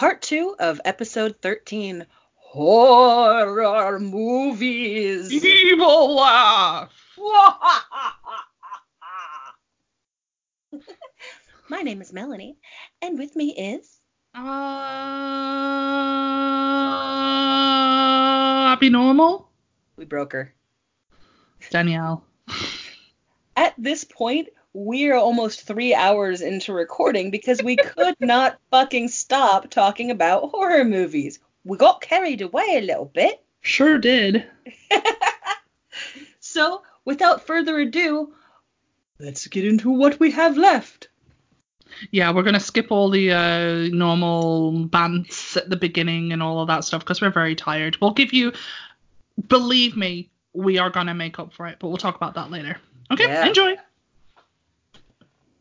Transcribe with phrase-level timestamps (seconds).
[0.00, 5.30] part two of episode 13 Horror Movies.
[5.30, 6.90] Evil laugh.
[11.68, 12.56] My name is Melanie,
[13.02, 14.00] and with me is.
[14.34, 14.40] Uh,
[18.68, 19.50] happy normal.
[19.96, 20.54] We broke her.
[21.68, 22.24] Danielle.
[23.54, 29.70] At this point, we're almost three hours into recording because we could not fucking stop
[29.70, 31.40] talking about horror movies.
[31.64, 33.42] We got carried away a little bit.
[33.62, 34.46] Sure did.
[36.42, 38.34] So, without further ado,
[39.20, 41.08] let's get into what we have left.
[42.10, 46.68] Yeah, we're gonna skip all the uh, normal bants at the beginning and all of
[46.68, 47.98] that stuff because we're very tired.
[48.00, 48.52] We'll give you,
[49.46, 52.76] believe me, we are gonna make up for it, but we'll talk about that later.
[53.12, 53.46] Okay, Yeah.
[53.46, 53.76] enjoy.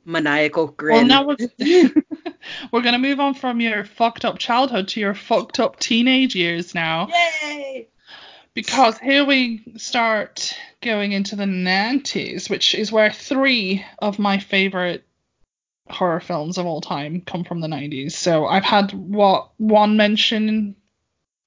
[0.09, 0.95] Maniacal grin.
[0.95, 1.37] Well, now we're
[2.71, 6.73] we're gonna move on from your fucked up childhood to your fucked up teenage years
[6.73, 7.07] now.
[7.43, 7.87] Yay!
[8.55, 15.05] Because here we start going into the 90s, which is where three of my favorite
[15.89, 18.13] horror films of all time come from the 90s.
[18.13, 20.75] So I've had what one mention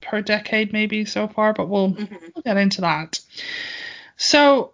[0.00, 2.32] per decade maybe so far, but we'll, Mhm.
[2.34, 3.20] we'll get into that.
[4.16, 4.72] So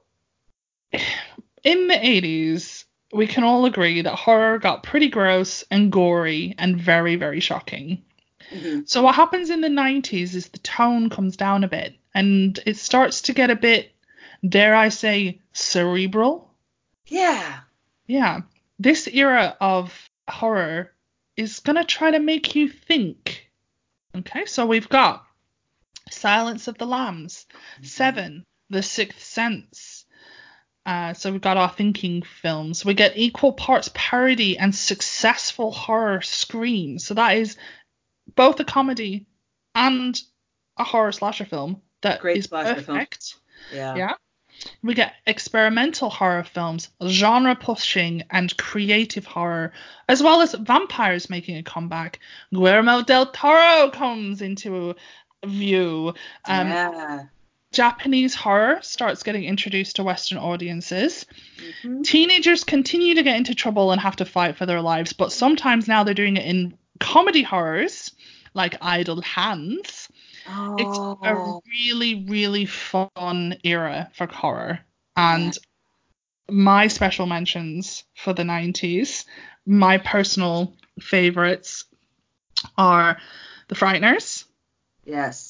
[0.92, 6.81] in the 80s, we can all agree that horror got pretty gross and gory and
[6.81, 8.03] very, very shocking.
[8.51, 8.89] Mhm.
[8.89, 12.77] So what happens in the 90s is the tone comes down a bit and it
[12.77, 13.95] starts to get a bit,
[14.47, 16.55] dare I say, cerebral.
[17.06, 17.61] Yeah.
[18.06, 18.41] Yeah.
[18.79, 20.92] This era of horror
[21.36, 23.51] is going to try to make you think.
[24.14, 25.25] Okay, so we've got
[26.11, 27.47] Silence of the Lambs,
[27.83, 29.97] Seven, The Sixth Sense.
[30.89, 32.83] Uh, so we've got our thinking films.
[32.83, 36.98] We get equal parts parody and successful horror scream.
[36.98, 37.58] So that is
[38.35, 39.27] both a comedy
[39.74, 40.18] and
[40.79, 42.96] a horror slasher film that Great is slasher film.
[42.96, 43.35] perfect.
[43.70, 43.96] Yeah.
[43.96, 44.12] Yeah.
[44.83, 49.74] We get experimental horror films, genre pushing and creative horror,
[50.08, 52.18] as well as vampires making a comeback.
[52.51, 54.95] Guillermo del Toro comes into
[55.45, 56.14] view.
[56.46, 57.24] Um, yeah.
[57.73, 61.27] Japanese horror starts getting introduced to Western audiences.
[61.84, 62.02] Mhm.
[62.05, 65.86] Teenagers continue to get into trouble and have to fight for their lives, but sometimes
[65.86, 68.12] now they're doing it in comedy horrors
[68.55, 70.08] like Idle Hands.
[70.79, 71.62] It's a Oh.
[71.67, 74.80] really, really fun era for horror.
[75.17, 75.56] And
[76.48, 79.27] my special mentions for the 90s,
[79.67, 81.85] my personal favorites
[82.79, 83.18] are
[83.68, 84.45] The Frighteners,
[85.05, 85.48] Yes.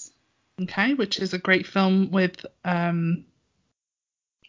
[0.63, 3.25] Okay, which is a great film with um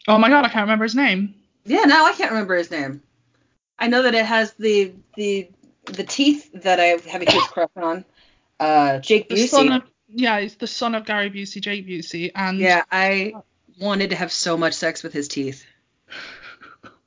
[0.08, 1.34] Oh my god, I can't remember his name.
[1.64, 3.02] Yeah, now I can't remember his name.
[3.78, 5.48] I know that it has the the
[5.84, 8.04] the teeth that I have a huge crush on.
[8.58, 9.76] Uh, Jake The Busey.
[9.76, 13.34] of yeah, he's the son of Gary Busey, Jake Busey, and Yeah, I
[13.80, 15.64] wanted to have so much sex with his teeth.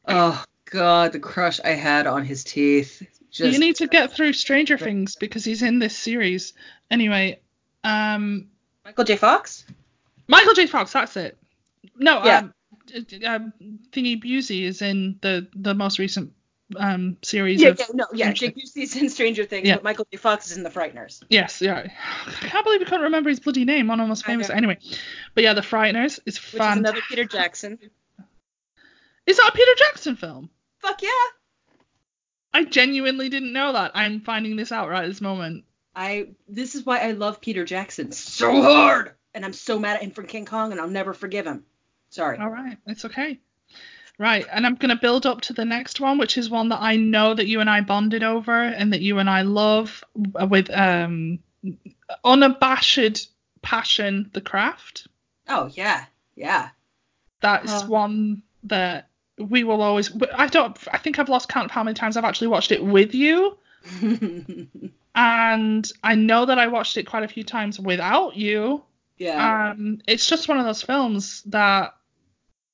[0.06, 3.08] Oh God, the crush I had on his teeth.
[3.32, 6.52] Just you need to get through Stranger Things because he's in this series.
[6.92, 7.40] Anyway,
[7.86, 8.50] um
[8.86, 9.16] Michael J.
[9.16, 9.66] Fox.
[10.28, 10.68] Michael J.
[10.68, 11.38] Fox, that's it.
[11.98, 12.38] No, Yeah.
[12.40, 12.54] um,
[12.96, 13.54] uh, um,
[13.92, 16.34] Thingy Busey is in the the most recent
[16.78, 18.34] um series Yeah, of yeah, no, yeah.
[18.34, 19.76] Jake Busey's in Stranger Things, Yeah.
[19.76, 20.18] but Michael J.
[20.18, 21.22] Fox is in The Frighteners.
[21.30, 21.88] Yes, yeah.
[22.26, 24.50] I can't believe we couldn't remember his bloody name on Almost Famous.
[24.50, 24.80] Anyway,
[25.36, 26.80] but yeah, The Frighteners is Which is fun.
[26.80, 27.78] another Peter Jackson.
[29.28, 30.50] Is that a Peter Jackson film?
[30.80, 31.10] Fuck yeah.
[32.54, 33.92] I genuinely didn't know that.
[33.94, 35.64] I'm finding this out right at this moment.
[35.96, 40.04] I this is why I love Peter Jackson so hard, and I'm so mad at
[40.04, 41.66] him for King Kong, and I'll never forgive him.
[42.10, 42.38] Sorry.
[42.38, 43.40] All right, it's okay.
[44.20, 46.96] Right, and I'm gonna build up to the next one, which is one that I
[46.98, 50.04] know that you and I bonded over, and that you and I love
[50.40, 51.40] uh, with um
[52.24, 53.30] unabashed
[53.62, 55.08] passion, The Craft.
[55.48, 56.06] Oh yeah,
[56.36, 56.70] yeah.
[57.42, 57.86] That is Uh.
[57.88, 60.12] one that we will always.
[60.36, 60.78] I don't.
[60.92, 63.58] I think I've lost count of how many times I've actually watched it with you,
[65.16, 68.84] and I know that I watched it quite a few times without you.
[69.18, 69.72] yeah.
[69.72, 71.96] Um, it's just one of those films that,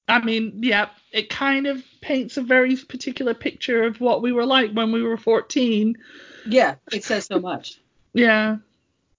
[0.07, 4.45] I mean, yeah, it kind of paints a very particular picture of what we were
[4.45, 5.97] like when we were 14.
[6.45, 6.75] yeah.
[6.91, 7.80] It says so much.
[8.13, 8.57] Yeah.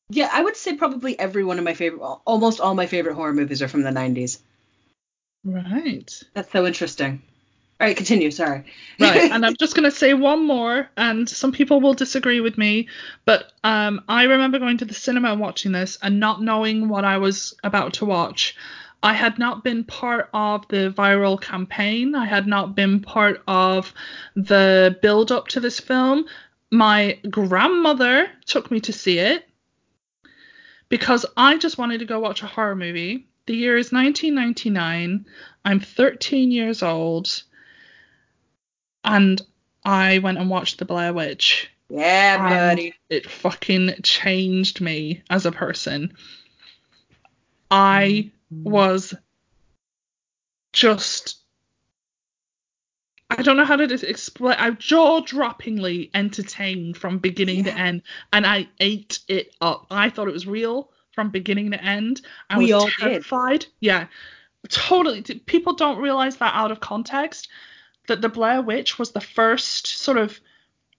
[0.09, 3.33] Yeah, I would say probably every one of my favorite, almost all my favorite horror
[3.33, 4.41] movies are from the 90s.
[5.45, 6.11] Right.
[6.35, 7.23] That's so interesting.
[7.81, 8.31] All right, continue.
[8.31, 8.63] Sorry.
[8.99, 9.23] Right.
[9.33, 12.89] and I'm just going to say one more, and some people will disagree with me,
[13.25, 17.07] but um, I remember going to the cinema and watching this and not knowing what
[17.07, 18.55] I was about to watch.
[19.03, 22.15] I had not been part of the viral campaign.
[22.15, 23.95] I had not been part of
[24.37, 26.27] the build up to this film.
[26.71, 29.49] my grandmother took me to see it
[30.91, 33.27] because I just wanted to go watch a horror movie.
[33.47, 35.25] The year is 1999.
[35.65, 37.43] I'm 13 years old.
[39.05, 39.41] And
[39.85, 41.71] I went and watched The Blair Witch.
[41.89, 42.95] Yeah, and buddy.
[43.09, 46.15] It fucking changed me as a person.
[47.71, 48.71] I mm-hmm.
[48.71, 49.15] was
[50.73, 51.41] just
[53.31, 54.57] I don't know how to dis- explain.
[54.59, 59.87] I jaw-droppingly entertained from beginning to end, and I ate it up.
[59.91, 62.23] I thought it was real from beginning to end.
[62.49, 62.95] I We was all did.
[62.99, 63.67] terrified.
[63.79, 64.07] Yeah,
[64.69, 65.23] totally.
[65.23, 67.49] People don't realize that out of context
[68.11, 70.39] that the Blair Witch was the first sort of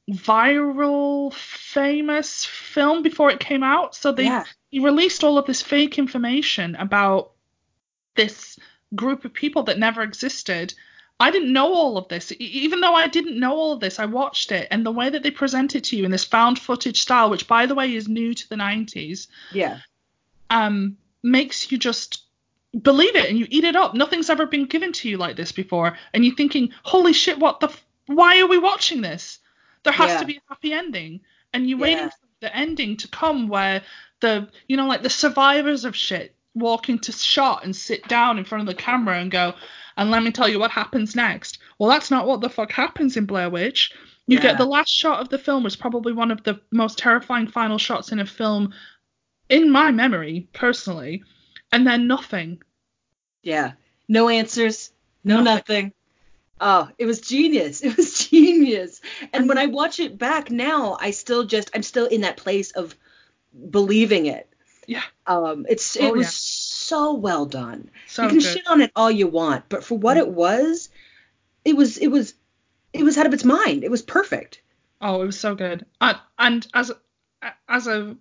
[0.09, 3.95] viral, famous film before it came out.
[3.95, 4.45] So they Yeah.
[4.73, 7.31] released all of this fake information about
[8.15, 8.57] this
[8.95, 10.73] group of people that never existed.
[11.19, 12.31] I didn't know all of this.
[12.39, 15.21] Even though I didn't know all of this, I watched it, and the way that
[15.21, 18.07] they present it to you in this found footage style, which by the way is
[18.07, 19.79] new to the 90s, Yeah.
[20.49, 22.23] um, makes you just
[22.79, 23.93] believe it and you eat it up.
[23.93, 27.59] Nothing's ever been given to you like this before, and you're thinking, "Holy shit, what
[27.59, 27.67] the?
[27.67, 29.39] F- why are we watching this?
[29.83, 30.19] There has Yeah.
[30.19, 31.21] to be a happy ending."
[31.53, 31.83] And you're Yeah.
[31.83, 33.81] waiting for the ending to come where
[34.21, 38.45] the, you know, like the survivors of shit walk into shot and sit down in
[38.45, 39.53] front of the camera and go,
[39.97, 43.17] "And let me tell you what happens next." Well, that's not what the fuck happens
[43.17, 43.91] in Blair Witch.
[44.27, 44.43] You Yeah.
[44.43, 47.77] get the last shot of the film was probably one of the most terrifying final
[47.77, 48.73] shots in a film
[49.49, 51.23] in my memory, personally,
[51.71, 52.61] and then nothing.
[53.43, 53.73] Yeah.
[54.07, 54.91] No answers.
[55.23, 55.45] No Nothing.
[55.85, 55.93] nothing.
[56.59, 57.81] Oh, it was genius.
[57.83, 59.01] It was genius.
[59.33, 62.71] And when I watch it back now, I still just I'm still in that place
[62.71, 62.95] of
[63.69, 64.47] believing it.
[64.87, 65.03] Yeah.
[65.25, 66.29] Um it's it Oh, was yeah.
[66.31, 67.89] so well done.
[68.07, 68.45] So you can good.
[68.47, 68.53] Mm.
[68.53, 70.89] shit on it all you want, but for what it was,
[71.65, 72.33] it was it was
[72.93, 73.83] it was out of its mind.
[73.83, 74.61] It was perfect.
[74.99, 75.85] Oh, it was so good.
[75.99, 76.97] And, and as a,
[77.67, 78.15] as a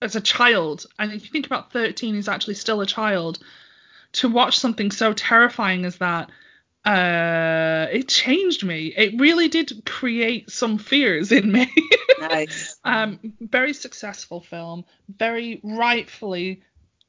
[0.00, 3.38] as a child, and if you think about 13, he's actually still a child.
[4.12, 6.30] To watch something so terrifying as that,
[6.84, 8.92] uh, it changed me.
[8.96, 11.70] It really did create some fears in me.
[12.20, 12.76] Nice.
[12.84, 16.62] um, very successful film, very rightfully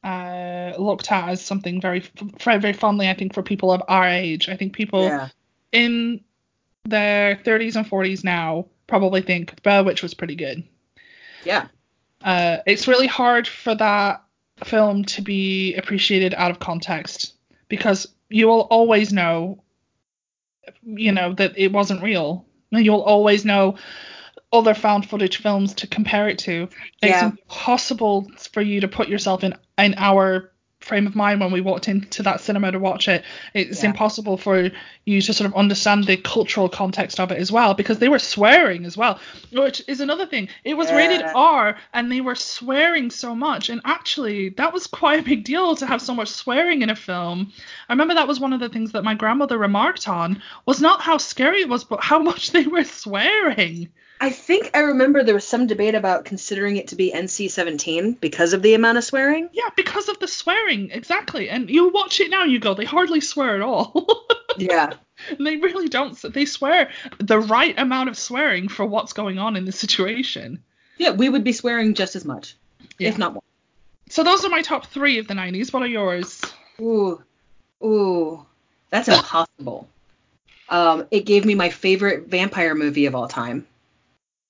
[0.04, 2.04] uh, looked at as something very,
[2.44, 3.08] very, very fondly.
[3.08, 5.30] I think for people of our age, I think people yeah.
[5.72, 6.22] in
[6.86, 10.64] their 30s and 40s now probably think Blair Witch was pretty good.
[11.46, 11.68] Yeah.
[12.24, 14.24] Uh, it's really hard for that
[14.64, 17.34] film to be appreciated out of context
[17.70, 19.64] because you will always know,
[20.84, 22.46] you know, that it wasn't real.
[22.72, 23.76] You'll always know
[24.52, 26.64] other found footage films to compare it to.
[27.02, 27.26] It's Yeah.
[27.26, 30.52] impossible for you to put yourself in in our
[30.90, 33.24] frame of mind when we walked into that cinema to watch it.
[33.54, 33.92] It's Yeah.
[33.92, 34.72] impossible for
[35.06, 38.20] you to sort of understand the cultural context of it as well because they were
[38.20, 39.20] swearing as well,
[39.52, 40.50] which is another thing.
[40.64, 45.20] It was rated R and they were swearing so much, and actually that was quite
[45.20, 47.54] a big deal to have so much swearing in a film.
[47.88, 51.02] I remember that was one of the things that my grandmother remarked on was not
[51.02, 53.90] how scary it was, but how much they were swearing.
[54.22, 58.52] I think I remember there was some debate about considering it to be NC-17 because
[58.54, 59.50] of the amount of swearing.
[59.54, 61.50] Yeah, because of the swearing, exactly.
[61.50, 64.08] And you watch it now, you go, they hardly swear at all.
[64.58, 64.94] Yeah.
[65.38, 66.20] And they really don't.
[66.22, 70.62] They swear the right amount of swearing for what's going on in the situation.
[70.98, 72.58] Yeah, we would be swearing just as much,
[72.98, 73.08] Yeah.
[73.10, 73.44] if not more.
[74.10, 75.72] So those are my top three of the 90s.
[75.72, 76.42] What are yours?
[76.82, 77.24] Ooh,
[77.82, 78.46] ooh,
[78.90, 79.88] that's impossible.
[80.68, 83.66] Um, it gave me my favorite vampire movie of all time,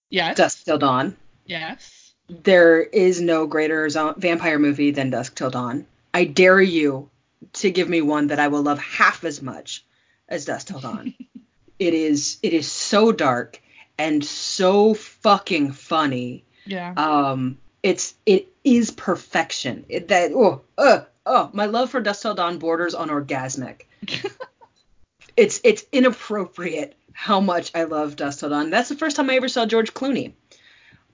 [0.10, 0.38] Yes.
[0.38, 1.16] Dusk Till Dawn.
[1.46, 2.14] Yes.
[2.28, 5.86] There is no greater zo- vampire movie than Dusk Till Dawn.
[6.14, 7.10] I dare you
[7.54, 9.84] to give me one that I will love half as much
[10.28, 11.14] as Dusk Till Dawn.
[11.80, 13.62] it is it is so dark
[13.98, 16.44] and so fucking funny.
[16.66, 16.94] Yeah.
[16.96, 19.86] Um, it's it is perfection.
[19.90, 23.82] It, that oh uh, oh my love for Dusk Till Dawn borders on orgasmic.
[25.38, 28.70] it's it's inappropriate how much I love Dusk Till Dawn.
[28.70, 30.32] That's the first time I ever saw George Clooney,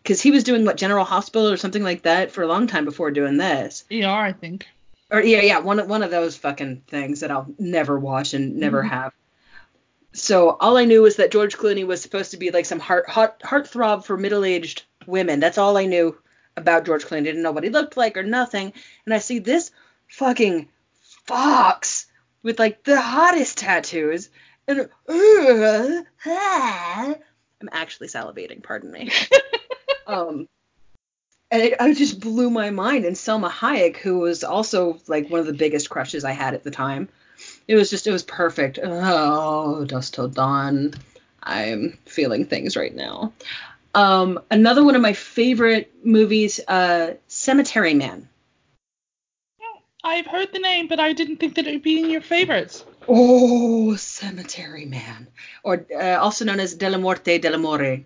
[0.04, 2.86] because he was doing what General Hospital or something like that for a long time
[2.86, 3.86] before doing this.
[3.92, 4.68] ER, I think.
[5.10, 8.58] Or yeah yeah one of- one of those fucking things that I'll never watch and
[8.58, 8.90] never Mhm.
[8.90, 9.14] have.
[10.14, 13.10] So all I knew was that George Clooney was supposed to be like some heart
[13.10, 15.40] heart heartthrob for middle aged women.
[15.40, 16.16] That's all I knew
[16.56, 17.24] about George Clooney.
[17.24, 18.74] Didn't know what he looked like or nothing.
[19.06, 19.72] And I see this
[20.08, 20.70] fucking
[21.26, 22.06] fox
[22.44, 24.30] with like the hottest tattoos
[24.68, 27.16] and uh, ah.
[27.62, 28.62] I'm actually salivating.
[28.62, 29.12] Pardon me.
[30.08, 30.48] um,
[31.52, 33.06] and it, I just blew my mind.
[33.06, 36.64] And Salma Hayek, who was also like one of the biggest crushes I had at
[36.64, 37.10] the time,
[37.68, 38.80] it was just it was perfect.
[38.82, 40.94] Oh, Dusk Till Dawn.
[41.42, 43.34] I'm feeling things right now.
[43.94, 48.28] Um, another one of my favorite movies, uh, Cemetery Man.
[50.04, 52.86] I've heard the name, but I didn't think that it would be in your favorites.
[53.08, 55.28] Oh, Cemetery Man,
[55.64, 58.04] or uh, also known as Dellamorte Dellamore.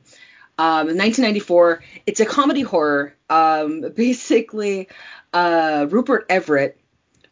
[0.57, 1.83] Um, 1994.
[2.05, 3.15] It's a comedy horror.
[3.29, 4.89] Um, basically,
[5.31, 6.77] uh, Rupert Everett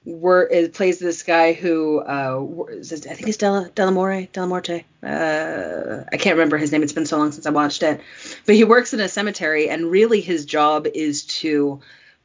[0.05, 4.86] were, plays this guy who uh, I think it's Della Dellamore Dellamorte.
[5.03, 6.83] Uh, I can't remember his name.
[6.83, 8.00] It's been so long since I watched it.
[8.45, 11.81] But he works in a cemetery, and really his job is to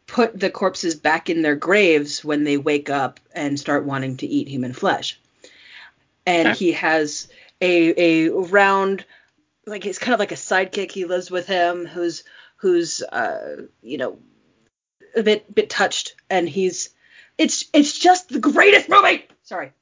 [0.06, 4.26] put the corpses back in their graves when they wake up and start wanting to
[4.26, 5.18] eat human flesh.
[6.26, 6.58] And Okay.
[6.58, 7.28] he has
[7.60, 9.04] a a round
[9.66, 10.90] like it's kind of like a sidekick.
[10.90, 12.24] He lives with him who's
[12.56, 14.18] who's uh you know
[15.14, 16.90] a bit bit touched and he's
[17.38, 19.26] it's it's just the greatest movie!
[19.42, 19.72] Sorry.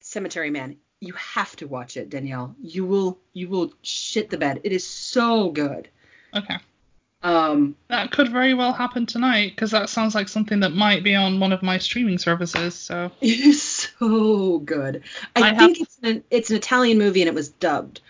[0.00, 0.76] Cemetery man.
[1.00, 2.56] You have to watch it danielle.
[2.60, 4.60] You will you will shit the bed.
[4.64, 5.88] It is so good.
[6.34, 6.56] Okay.
[7.22, 11.14] Um That could very well happen tonight because that sounds like something that might be
[11.16, 12.74] on one of my streaming services.
[12.74, 15.02] So it is so good
[15.34, 18.00] i, I have- think it's an it's an italian movie and it was dubbed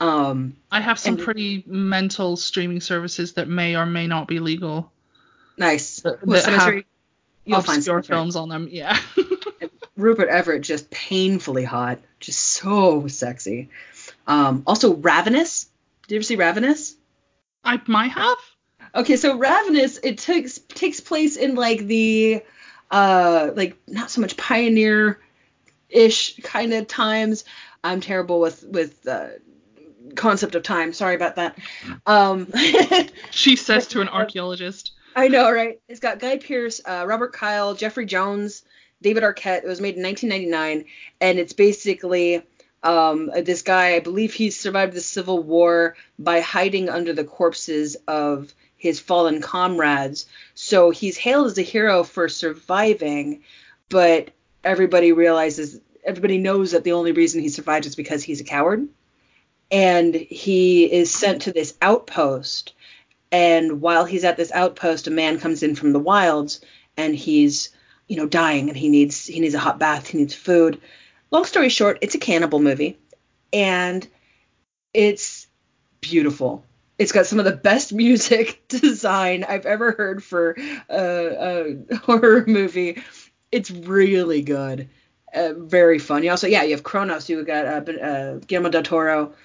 [0.00, 4.38] um I have some And- pretty mental streaming services that may or may not be
[4.40, 4.90] legal.
[5.56, 6.84] nice That, well, that have
[7.44, 8.68] you'll find your films on them.
[8.70, 8.96] Yeah.
[9.96, 13.68] Rupert Everett just painfully hot, just so sexy.
[14.28, 15.66] Um, also Ravenous.
[16.06, 16.94] Did you ever see Ravenous?
[17.68, 18.38] I might have.
[18.94, 22.42] Okay, so Ravenous it takes takes place in like the
[22.90, 25.20] uh like not so much pioneer
[25.90, 27.44] ish kind of times.
[27.84, 29.28] I'm terrible with with uh,
[30.14, 30.94] concept of time.
[30.94, 31.58] Sorry about that.
[32.06, 32.50] Um,
[33.30, 34.92] She says to an archaeologist.
[35.14, 35.80] I know, right?
[35.88, 38.62] It's got Guy Pearce, uh, Robert Carlyle, Jeffrey Jones,
[39.02, 39.64] David Arquette.
[39.64, 40.86] It was made in 1999,
[41.20, 42.42] and it's basically
[42.82, 43.94] um, this guy.
[43.94, 49.40] I believe he survived the Civil War by hiding under the corpses of his fallen
[49.40, 50.26] comrades.
[50.54, 53.42] So he's hailed as a hero for surviving,
[53.88, 54.30] but
[54.62, 58.88] everybody realizes, everybody knows that the only reason he survived is because he's a coward.
[59.70, 62.72] And he is sent to this outpost
[63.30, 66.60] and while he's at this outpost a man comes in from the wilds
[66.96, 67.70] and he's
[68.06, 70.80] you know dying and he needs he needs a hot bath he needs food
[71.30, 72.98] long story short it's a cannibal movie
[73.52, 74.06] and
[74.94, 75.46] it's
[76.00, 76.64] beautiful.
[76.98, 80.56] It's got some of the best music design i've ever heard for
[80.88, 83.02] a, a horror movie.
[83.50, 84.90] It's really good.
[85.32, 87.28] Uh, very fun you also yeah you have Cronos.
[87.28, 89.34] You got uh, uh, Guillermo del Toro.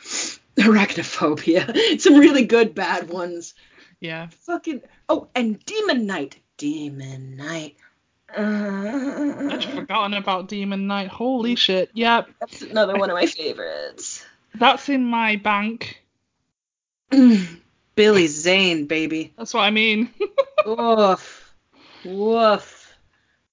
[0.57, 1.99] Arachnophobia.
[1.99, 3.55] Some really good bad ones.
[3.99, 4.27] Yeah.
[4.41, 6.37] fucking oh and demon knight.
[6.57, 7.75] Demon knight
[8.35, 9.49] Uh-huh.
[9.51, 11.07] I'd forgotten about Demon Knight.
[11.09, 11.89] Holy shit.
[11.93, 12.29] Yep.
[12.39, 14.25] that's another one of my favorites
[14.55, 16.03] That's in my bank.
[17.95, 20.09] billy zane baby That's what I mean.
[20.65, 21.53] woof
[22.03, 22.95] woof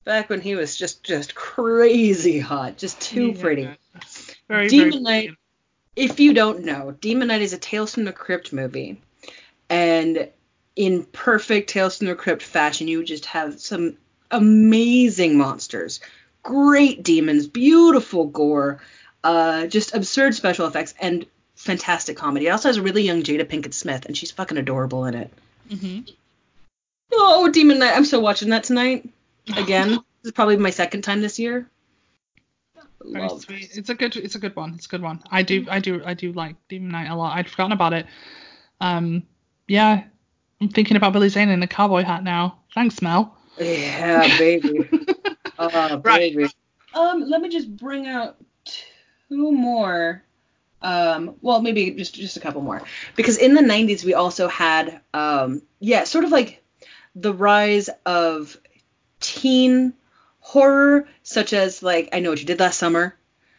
[0.04, 3.40] back when he was just just crazy hot just too Yeah.
[3.40, 3.68] pretty
[4.48, 5.30] Very, Demon very Knight-
[5.96, 9.00] if you don't know, Demon Knight is a Tales from the Crypt movie.
[9.68, 10.28] And
[10.76, 13.96] in perfect Tales from the Crypt fashion, you just have some
[14.30, 16.00] amazing monsters.
[16.42, 18.80] Great demons, beautiful gore,
[19.24, 22.46] uh, just absurd special effects, and fantastic comedy.
[22.46, 25.32] It also has a really young Jada Pinkett Smith, and she's fucking adorable in it.
[25.70, 26.00] hmm
[27.12, 27.94] Oh, Demon Knight.
[27.96, 29.08] I'm still watching that tonight.
[29.56, 29.88] Again.
[29.90, 31.68] this is probably my second time this year.
[33.02, 33.40] Very Love.
[33.42, 33.76] sweet.
[33.76, 34.16] It's a good.
[34.16, 34.74] It's a good one.
[34.74, 35.22] It's a good one.
[35.30, 35.66] I do.
[35.70, 36.02] I do.
[36.04, 37.36] I do like Demon Knight a lot.
[37.36, 38.06] I'd forgotten about it.
[38.80, 39.24] Um.
[39.66, 40.04] Yeah.
[40.60, 42.58] I'm thinking about Billy Zane in a cowboy hat now.
[42.74, 43.36] Thanks, Mel.
[43.60, 44.88] Yeah, baby.
[45.58, 46.34] Oh, Right.
[46.34, 46.48] baby.
[46.94, 50.22] Um, let me just bring out two more.
[50.82, 52.82] Um, well, maybe just just a couple more,
[53.14, 56.62] because in the '90s we also had, um, yeah, sort of like
[57.14, 58.56] the rise of
[59.20, 59.92] teen
[60.40, 63.14] horror, such as like I know what you did last summer.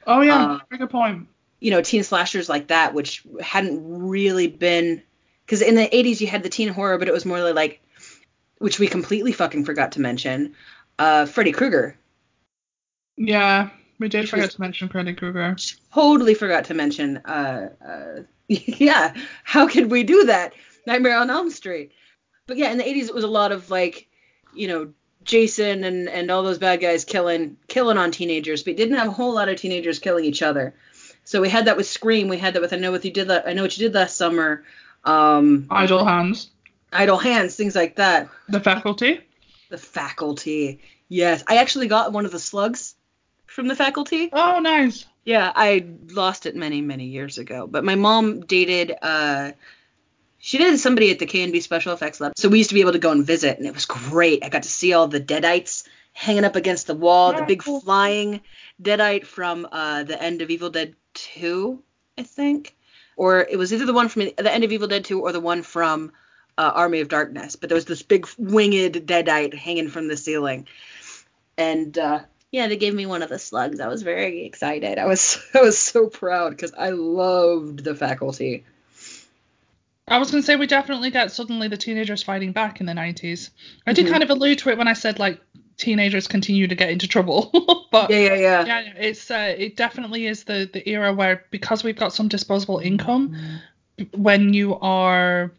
[0.08, 0.46] Oh yeah.
[0.54, 1.28] Uh, very good point.
[1.60, 5.04] You know, teen slashers like that, which hadn't really been,
[5.46, 7.82] because in the '80s you had the teen horror, but it was more like,
[8.62, 10.54] which we completely fucking forgot to mention,
[11.00, 11.98] uh, Freddy Krueger.
[13.18, 13.70] Yeah.
[13.98, 15.56] We did forget to mention Freddy Krueger.
[15.94, 19.14] totally forgot to mention uh, uh yeah
[19.44, 20.54] how could we do that
[20.88, 21.92] nightmare on elm street
[22.48, 24.08] but yeah in the 80s it was a lot of like
[24.56, 24.92] you know
[25.24, 29.12] jason and and all those bad guys killing killing on teenagers but didn't have a
[29.12, 30.74] whole lot of teenagers killing each other
[31.24, 33.28] so we had that with scream we had that with i know what you did
[33.28, 34.64] that i know what you did last summer
[35.06, 36.50] um Idle Hands.
[36.92, 39.20] Idle hands things like that The Faculty.
[39.70, 42.96] the faculty yes i actually got one of the slugs
[43.48, 44.30] from the faculty.
[44.32, 45.06] Oh, nice.
[45.26, 47.68] Yeah, I lost it many, many years ago.
[47.68, 49.52] But my mom dated uh
[50.40, 52.32] she dated somebody at the KNB Special Effects Lab.
[52.38, 54.46] So we used to be able to go and visit and it was great.
[54.46, 57.82] I got to see all the deadites hanging up against the wall, the big cool.
[57.82, 58.40] flying
[58.82, 61.84] deadite from uh the end of Evil Dead 2,
[62.18, 62.74] I think.
[63.18, 65.42] Or it was either the one from the end of Evil Dead 2 or the
[65.42, 66.14] one from
[66.62, 67.56] uh, Army of Darkness.
[67.56, 70.68] But there was this big winged deadite hanging from the ceiling.
[71.58, 72.20] And uh
[72.52, 73.80] yeah, they gave me one of the slugs.
[73.80, 74.98] I was very excited.
[75.00, 78.64] I was I was so proud because I loved the faculty.
[80.08, 82.94] I was going to say we definitely get suddenly the teenagers fighting back in the
[82.94, 83.50] 90s.
[83.88, 84.10] I did Mhm.
[84.10, 85.40] kind of allude to it when I said like
[85.78, 88.66] teenagers continue to get into trouble, but Yeah, yeah, yeah.
[88.66, 92.80] yeah, it's uh, it definitely is the the era where because we've got some disposable
[92.80, 93.36] income,
[94.14, 95.52] when you are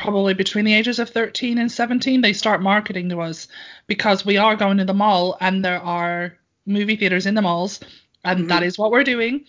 [0.00, 3.48] probably between the ages of 13 and 17, they start marketing to us
[3.86, 7.80] because we are going to the mall and there are movie theaters in the malls,
[8.24, 8.48] and Mhm.
[8.48, 9.44] that is what we're doing.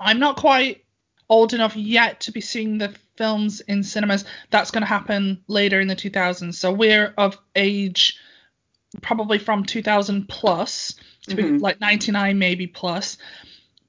[0.00, 0.84] I'm not quite
[1.28, 4.24] old enough yet to be seeing the films in cinemas.
[4.50, 6.58] That's going to happen later in the 2000s.
[6.58, 8.16] So we're of age
[9.02, 10.94] probably from 2000 plus
[11.28, 11.60] to be Mhm.
[11.60, 13.16] like 99 maybe plus.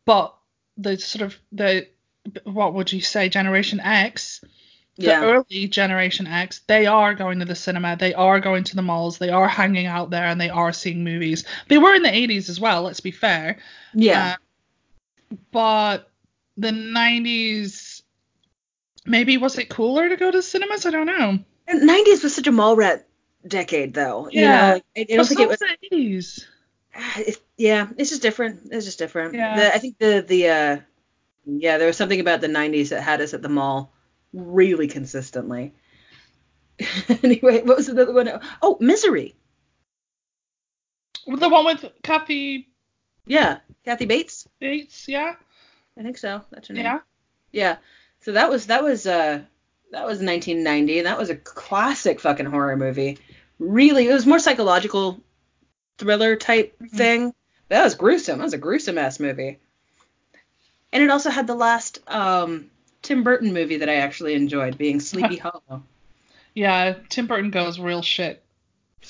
[0.05, 0.35] But
[0.77, 1.87] the sort of the
[2.43, 4.41] what would you say generation X
[4.97, 5.21] the Yeah.
[5.21, 9.17] early generation X, they are going to the cinema, they are going to the malls,
[9.17, 11.43] they are hanging out there, and they are seeing movies.
[11.67, 13.57] They were in the 80s as well, let's be fair.
[13.93, 14.33] Yeah.
[14.33, 14.35] Uh,
[15.51, 16.09] but
[16.57, 18.03] the 90s,
[19.05, 20.85] maybe was it cooler to go to cinemas?
[20.85, 21.39] I don't know.
[21.67, 23.07] And 90s was such a mall rat
[23.47, 24.29] decade though.
[24.29, 24.51] You Yeah.
[24.51, 26.45] know, like, I, I don't But think it was was the 80s.
[27.17, 28.69] it, yeah, it's just different.
[28.71, 29.33] It's just different.
[29.35, 29.55] Yeah.
[29.55, 30.77] The, I think the the uh
[31.47, 33.93] yeah, there was something about the 90s that had us at the mall
[34.35, 35.73] really consistently.
[37.23, 38.39] anyway, what was the other one?
[38.61, 39.33] Oh, Misery.
[41.25, 42.67] The one with Kathy
[43.25, 44.47] Yeah, Kathy Bates.
[44.59, 45.35] Bates, yeah?
[45.97, 46.41] I think so.
[46.51, 46.83] That's her name.
[46.83, 46.99] Yeah.
[47.51, 47.77] Yeah.
[48.21, 49.41] So that was that was uh
[49.91, 53.17] that was 1990 and that was a classic fucking horror movie.
[53.57, 55.23] Really, it was more psychological
[55.97, 56.89] thriller type Mhm.
[56.91, 57.33] thing.
[57.69, 58.37] That was gruesome.
[58.39, 59.59] That was a gruesome ass movie.
[60.91, 62.69] And it also had the last um
[63.05, 65.83] Tim Burton movie that I actually enjoyed, being Sleepy Hollow.
[66.53, 68.43] Yeah, Tim Burton goes real shit.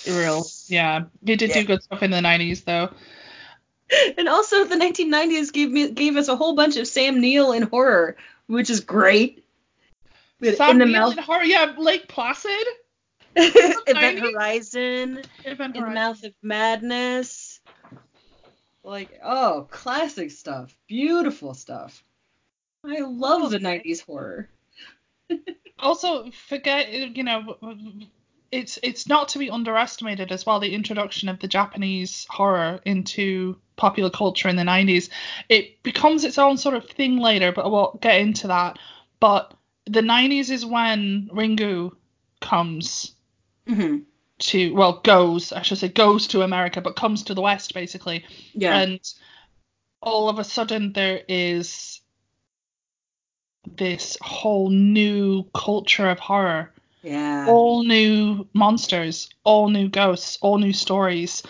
[0.08, 0.45] Real.
[0.67, 1.05] Yeah.
[1.25, 1.62] He did Yeah.
[1.62, 2.89] do good stuff in the 90s, though.
[4.17, 7.62] And also the 1990s gave me gave us a whole bunch of Sam Neill in
[7.63, 9.45] horror, which is great.
[10.41, 12.65] Sam in the Neill mouth in horror, yeah, Lake Placid.
[13.36, 14.31] Event 90s?
[14.34, 15.21] Horizon.
[15.45, 15.93] Event in the Horizon.
[15.93, 17.60] mouth of madness
[18.84, 22.03] like oh classic stuff beautiful stuff
[22.88, 24.50] i love the 90s horror
[25.80, 27.58] Also, forget you know,
[28.52, 30.60] it's it's not to be underestimated as well.
[30.60, 35.10] The introduction of the Japanese horror into popular culture in the 90s,
[35.50, 38.80] it becomes its own sort of thing later, but we'll get into that.
[39.19, 39.54] But
[39.86, 41.91] the 90s is when Ringu
[42.39, 43.13] comes
[43.67, 43.98] mm-hmm.
[44.39, 48.24] to well goes I should say goes to America, but comes to the West basically.
[48.54, 49.00] yeah and
[50.02, 51.94] all of a sudden there is
[53.78, 56.71] this whole new culture of horror.
[57.01, 57.45] Yeah.
[57.47, 61.43] All new monsters all new ghosts all new stories.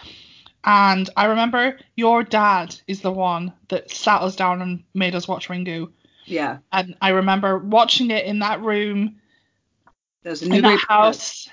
[0.64, 5.28] And i remember your dad is the one that sat us down and made us
[5.28, 5.92] watch ringu.
[6.26, 6.58] Yeah.
[6.72, 9.16] And i remember watching it in that room
[10.24, 11.48] was a in new that house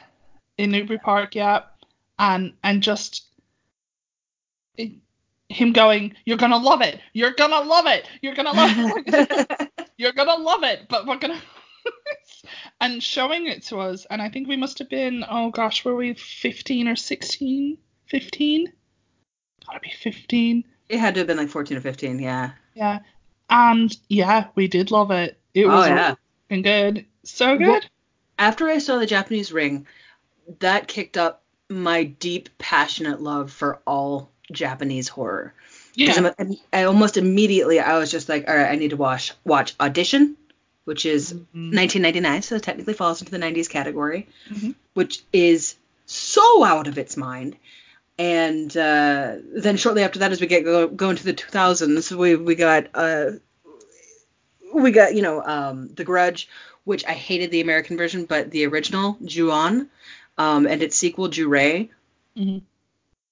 [0.58, 1.62] in newbury park yeah.
[2.18, 3.26] And and just
[4.76, 4.92] it,
[5.48, 7.00] him going you're gonna love it.
[7.12, 8.08] You're gonna love it.
[8.20, 11.40] You're gonna love it you're gonna love it, but we're gonna
[12.80, 15.94] and showing it to us, and I think we must have been, oh gosh, were
[15.94, 17.78] we 15 or 16?
[18.06, 18.72] 15?
[19.66, 20.64] Gotta be 15.
[20.88, 23.00] it had to have been like 14 or 15 yeah Yeah.
[23.50, 25.38] And yeah, we did love it.
[25.54, 26.14] It oh was yeah
[26.50, 27.06] really good.
[27.24, 27.66] So good.
[27.66, 27.80] Well,
[28.38, 29.86] after i saw the japanese ring
[30.58, 35.54] that kicked up my deep passionate love for all japanese horror
[35.94, 36.32] yeah.
[36.38, 39.74] I'm- I almost immediately I was just like, all right, I need to watch watch
[39.80, 40.36] Audition,
[40.84, 41.72] which is Mhm.
[41.74, 44.74] 1999, so it technically falls into the 90s category, Mhm.
[44.94, 45.74] which is
[46.06, 47.56] so out of its mind.
[48.18, 52.36] And uh, then shortly after that, as we get go, go into the 2000s, we
[52.36, 53.32] we got uh,
[54.74, 56.48] we got you know um, The Grudge,
[56.84, 59.88] which I hated the American version, but the original Ju-on,
[60.38, 61.90] um, and its sequel Ju-Rei,
[62.36, 62.62] Mhm.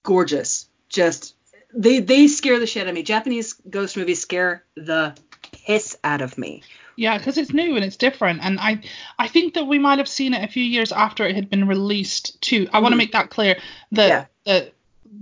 [0.02, 0.66] gorgeous.
[0.88, 1.34] Just
[1.74, 3.02] they they scare the shit out of me.
[3.02, 5.16] Japanese ghost movies scare the
[5.66, 6.62] piss out of me.
[6.96, 8.80] Yeah, because it's new and it's different, and I
[9.18, 11.66] I think that we might have seen it a few years after it had been
[11.66, 12.68] released too.
[12.72, 12.98] I want to mm-hmm.
[12.98, 13.56] make that clear.
[13.92, 14.24] that Yeah.
[14.44, 14.72] the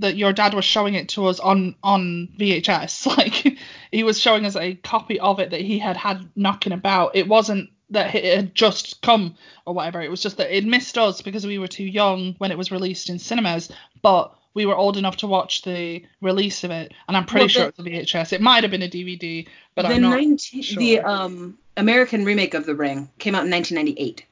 [0.00, 3.06] that your dad was showing it to us on on VHS.
[3.18, 3.58] Like
[3.90, 7.16] he was showing us a copy of it that he had had knocking about.
[7.16, 9.34] It wasn't that it had just come
[9.64, 10.00] or whatever.
[10.02, 12.70] It was just that it missed us because we were too young when it was
[12.70, 13.70] released in cinemas.
[14.02, 17.48] But we were old enough to watch the release of it, and I'm pretty Well,
[17.48, 18.32] sure the- it was a VHS.
[18.32, 20.78] It might have been a DVD, but the I'm not 19 sure.
[20.78, 24.24] the um American remake of The Ring came out in 1998.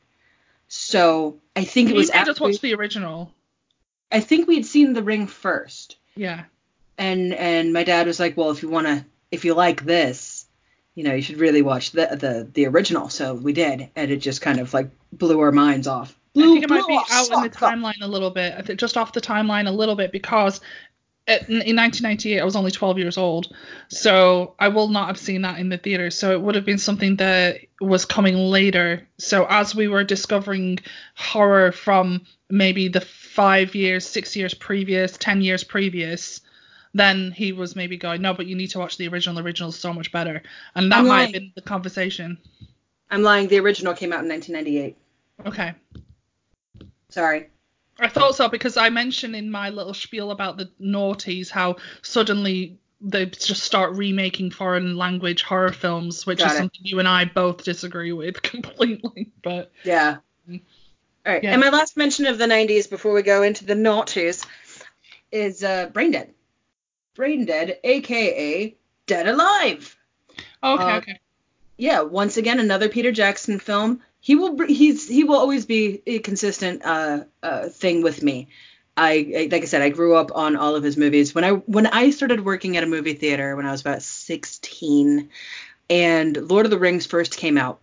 [0.68, 3.32] So I think it was made us after watch the original.
[4.10, 5.96] I think we'd seen The Ring first.
[6.16, 6.44] Yeah.
[6.98, 10.46] and and my dad was like, well, if you want to, if you like this,
[10.94, 13.08] you know, you should really watch the the the original.
[13.10, 16.18] So we did, and it just kind of like blew our minds off.
[16.36, 18.76] I think it might be out in the timeline a little bit.
[18.76, 20.60] Just off the timeline a little bit because
[21.26, 23.52] it, in 1998 I was only 12 years old,
[23.88, 26.10] so I will not have seen that in the theater.
[26.10, 29.06] So it would have been something that was coming later.
[29.18, 30.78] So as we were discovering
[31.14, 36.40] horror from maybe the five years, six years previous, ten years previous.
[36.94, 39.36] Then he was maybe going, no, but you need to watch the original.
[39.36, 40.42] The original is so much better,
[40.74, 41.24] and that I'm might lying.
[41.26, 42.38] have been the conversation.
[43.10, 43.48] I'm lying.
[43.48, 44.96] The original came out in 1998.
[45.46, 45.74] Okay,
[47.10, 47.48] Sorry.
[47.98, 52.78] I thought so because I mentioned in my little spiel about the noughties how suddenly
[53.00, 56.58] they just start remaking foreign language horror films, which Got is it.
[56.58, 59.30] something you and I both disagree with completely.
[59.42, 60.16] But Yeah.
[60.48, 60.60] Mm.
[61.24, 61.42] All right.
[61.42, 61.52] Yeah.
[61.52, 64.44] And my last mention of the 90s before we go into the noughties
[65.32, 66.32] is uh, Brain Dead.
[67.14, 68.74] Brain Dead, aka
[69.06, 69.96] Dead Alive.
[70.62, 71.18] okay, Uh, okay.
[71.78, 74.02] yeah, once again another Peter Jackson film.
[74.26, 78.48] He will he's he will always be a consistent uh, uh thing with me.
[78.96, 81.32] I, I like I said I grew up on all of his movies.
[81.32, 85.28] When I when I started working at a movie theater when I was about 16
[85.88, 87.78] and Lord of the Rings first came out.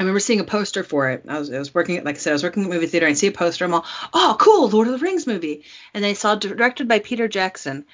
[0.00, 1.24] I remember seeing a poster for it.
[1.28, 3.06] I was I was working at like I said I was working at movie theater
[3.06, 5.62] I see a poster I'm all, "Oh, cool, Lord of the Rings movie."
[5.94, 7.86] And I saw directed by Peter Jackson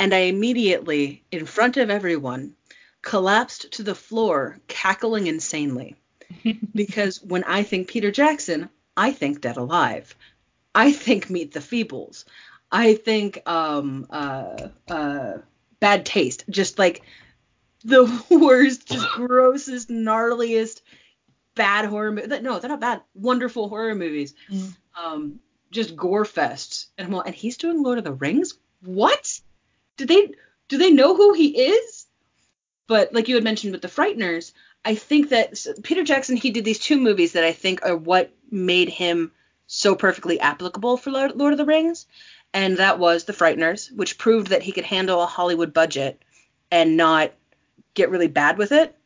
[0.00, 2.54] and I immediately in front of everyone
[3.02, 5.94] collapsed to the floor cackling insanely
[6.74, 10.14] because when I think Peter Jackson, I think Dead Alive.
[10.74, 12.24] I think Meet the Feebles.
[12.70, 15.38] I think um uh uh
[15.80, 16.44] Bad Taste.
[16.48, 17.02] Just like
[17.84, 20.82] the worst, just grossest, gnarliest
[21.54, 22.40] bad horror movie.
[22.40, 23.02] No, they're not bad.
[23.14, 24.34] Wonderful horror movies.
[24.50, 24.76] Mm.
[24.96, 26.86] Um just gore fests.
[26.98, 28.54] And I'm all, and he's doing Lord of the Rings?
[28.82, 29.40] What?
[29.96, 30.32] Do they
[30.68, 32.06] do they know who he is?
[32.86, 34.52] But like you had mentioned with the Frighteners,
[34.84, 38.32] I think that Peter Jackson he did these two movies that I think are what
[38.50, 39.32] made him
[39.66, 42.06] so perfectly applicable for Lord, of the Rings,
[42.52, 46.20] and that was the Frighteners, which proved that he could handle a Hollywood budget
[46.70, 47.32] and not
[47.94, 48.96] get really bad with it.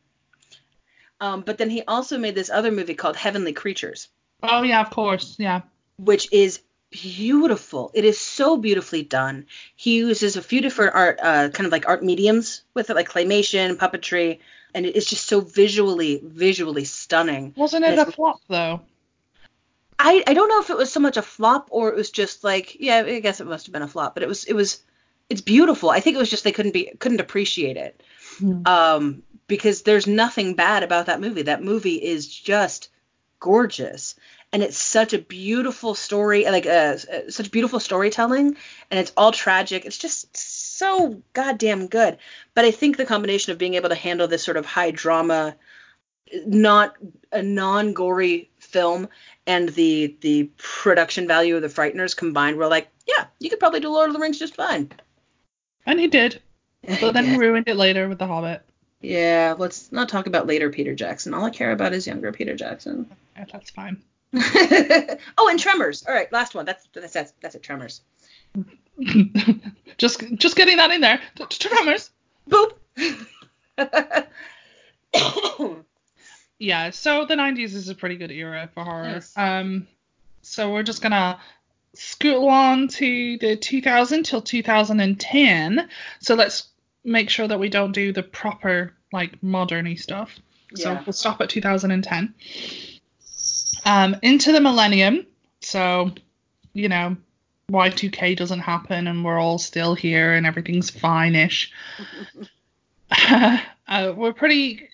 [1.21, 4.09] Um, but then he also made this other movie called Heavenly Creatures,
[4.43, 5.61] Oh yeah, of course, yeah.
[5.97, 6.61] which is
[7.01, 7.91] beautiful.
[7.93, 9.45] It is so beautifully done.
[9.75, 13.09] He uses a few different art, uh, kind of like art mediums with it, like
[13.09, 14.39] claymation, puppetry,
[14.73, 17.53] and it's just so visually, visually stunning.
[17.55, 18.81] Wasn't it a flop though?
[19.97, 22.43] I, I don't know if it was so much a flop or it was just
[22.43, 24.83] like yeah I guess it must have been a flop but it was it was
[25.29, 28.03] it's beautiful I think it was just they couldn't be couldn't appreciate it
[28.39, 28.63] Hmm.
[28.65, 32.89] um because there's nothing bad about that movie that movie is just
[33.39, 34.15] gorgeous
[34.55, 38.55] and it's such a beautiful story like uh, uh, such beautiful storytelling
[38.89, 42.17] and it's all tragic it's just so goddamn good
[42.53, 45.57] but I think the combination of being able to handle this sort of high drama
[46.47, 46.95] not
[47.33, 49.09] a non-gory film
[49.45, 53.81] and the the production value of the frighteners combined were like yeah you could probably
[53.81, 54.89] do lord of the rings just fine
[55.85, 56.41] And he did,
[57.01, 57.37] but then yeah.
[57.37, 58.61] ruined it later with The Hobbit.
[59.01, 62.55] yeah let's not talk about later peter jackson all i care about is younger peter
[62.55, 63.05] jackson
[63.37, 64.01] Yeah, that's fine.
[65.37, 68.01] oh and tremors all right last one that's that's that's, that's it tremors
[69.97, 71.19] just just getting that in there.
[71.49, 72.11] Tremors.
[72.49, 72.71] boop
[76.57, 79.09] Yeah, so the 90s is a pretty good era for horror.
[79.09, 79.33] Yes.
[79.35, 79.87] Um,
[80.41, 81.37] so we're just gonna
[81.93, 85.89] scoot along to the 2000 till 2010.
[86.19, 86.69] So let's
[87.03, 90.33] make sure that we don't do the proper like moderny stuff.
[90.75, 91.03] So Yeah.
[91.05, 92.33] we'll stop at 2010.
[93.85, 95.25] Um, into the millennium.
[95.61, 96.11] So,
[96.73, 97.15] you know,
[97.71, 101.71] Y2K doesn't happen and we're all still here and everything's fine-ish.
[103.87, 104.89] uh, we're pretty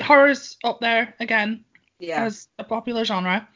[0.00, 1.64] horror's up there again
[2.02, 3.48] yeah as a popular genre.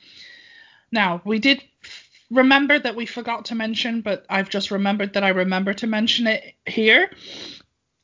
[0.93, 5.25] Now, we did f- remember that we forgot to mention, but I've just remembered that
[5.25, 7.11] I remember to mention it here.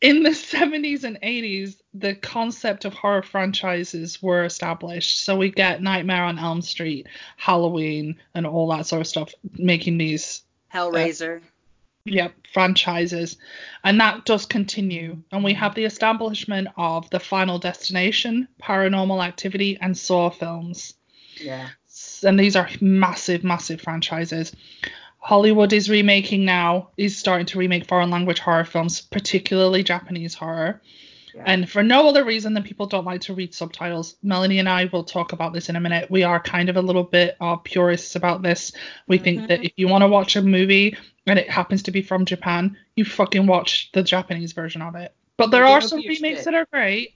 [0.02, 5.24] In the 70s and 80s, the concept of horror franchises were established.
[5.24, 9.98] So we get Nightmare on Elm Street, Halloween, and all that sort of stuff, making
[9.98, 10.42] these
[10.74, 11.40] uh, hellraiser
[12.04, 13.36] Yep, franchises.
[13.84, 15.18] And that does continue.
[15.30, 20.94] And we have the establishment of the Final Destination, Paranormal Activity, and Saw films.
[21.40, 21.68] Yeah.
[22.24, 24.52] And these are massive, massive franchises.
[25.22, 30.82] Hollywood is remaking now, is starting to remake foreign language horror films, particularly Japanese horror.
[31.32, 31.44] Yeah.
[31.46, 34.16] And for no other reason than people don't like to read subtitles.
[34.22, 36.10] Melanie and I will talk about this in a minute.
[36.10, 38.72] We are kind of a little bit of purists about this.
[39.06, 42.02] We think that if you want to watch a movie and it happens to be
[42.02, 45.14] from Japan, you fucking watch the Japanese version of it.
[45.36, 47.14] But there are some remakes that are great.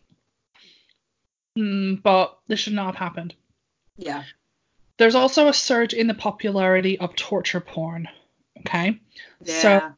[1.58, 3.34] Mm, but this should not have happened.
[3.96, 4.22] Yeah.
[4.98, 8.08] There's also a surge in the popularity of torture porn.
[8.60, 9.00] Okay.
[9.44, 9.80] Yeah.
[9.80, 9.94] So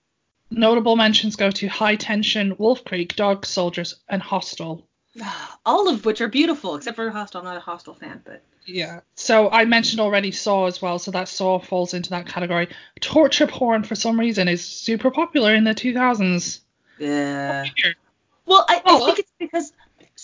[0.51, 4.87] notable mentions go to High Tension, Wolf Creek, Dog Soldiers, and Hostel.
[5.67, 7.41] All of which are beautiful, except for Hostel.
[7.41, 9.01] I'm not a Hostel fan, but Yeah.
[9.15, 12.69] So I mentioned already Saw as well, so that Saw falls into that category.
[13.01, 16.61] Torture porn for some reason is super popular in the 2000s.
[16.99, 17.65] yeah.
[18.47, 19.73] Well, I, I Oh, think it's because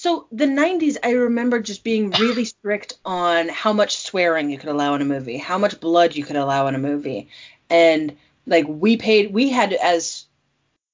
[0.05, 4.69] so the 90s I remember just being really strict on how much swearing you could
[4.69, 7.29] allow in a movie, how much blood you could allow in a movie.
[7.71, 8.14] And
[8.47, 10.27] like we paid we had as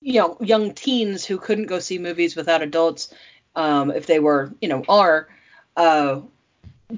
[0.01, 3.13] you know, young teens who couldn't go see movies without adults
[3.57, 5.29] um if they were, you know, are
[5.77, 6.21] uh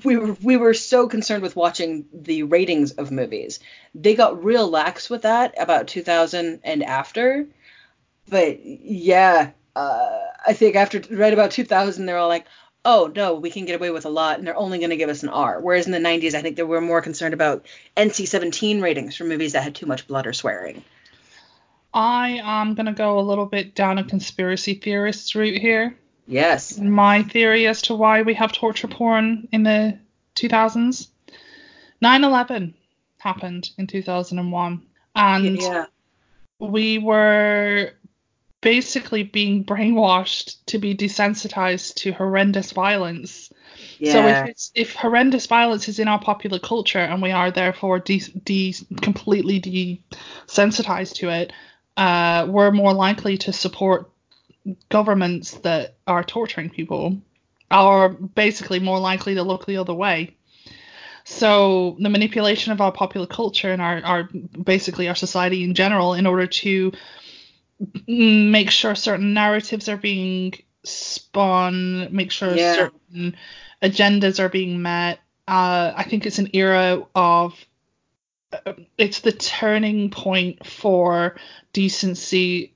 [0.04, 3.58] we were we were so concerned with watching the ratings of movies.
[3.94, 7.46] They got real lax with that about 2000 and after.
[8.28, 12.46] But yeah, uh, I think after right about 2000, they're all like,
[12.84, 15.08] oh no, we can get away with a lot, and they're only going to give
[15.08, 15.60] us an R.
[15.60, 17.64] Whereas in the 90s, I think they were more concerned about
[17.96, 20.82] NC-17 ratings for movies that had too much blood or swearing.
[21.94, 25.96] I am going to go a little bit down a conspiracy theorist's route here.
[26.26, 26.78] Yes.
[26.78, 29.98] My theory as to why we have torture porn in the
[30.36, 31.08] 2000s
[32.00, 32.74] 9 11
[33.18, 34.82] happened in 2001.
[35.14, 35.86] And Yeah.
[36.58, 37.92] we were
[38.62, 43.52] basically being brainwashed to be desensitized to horrendous violence.
[43.98, 44.12] Yeah.
[44.12, 47.98] So if it's if horrendous violence is in our popular culture and we are therefore
[47.98, 51.52] de, de completely desensitized to it,
[51.96, 54.10] uh, we're more likely to support
[54.88, 57.18] governments that are torturing people,
[57.70, 60.36] are basically more likely to look the other way.
[61.24, 64.28] So the manipulation of our popular culture and our, our
[64.64, 66.92] basically our society in general in order to
[68.06, 72.74] make sure certain narratives are being spun, make sure Yeah.
[72.74, 73.36] certain
[73.82, 75.20] agendas are being met.
[75.48, 77.64] Uh, I think it's an era of
[78.52, 81.36] uh, it's the turning point for
[81.72, 82.74] decency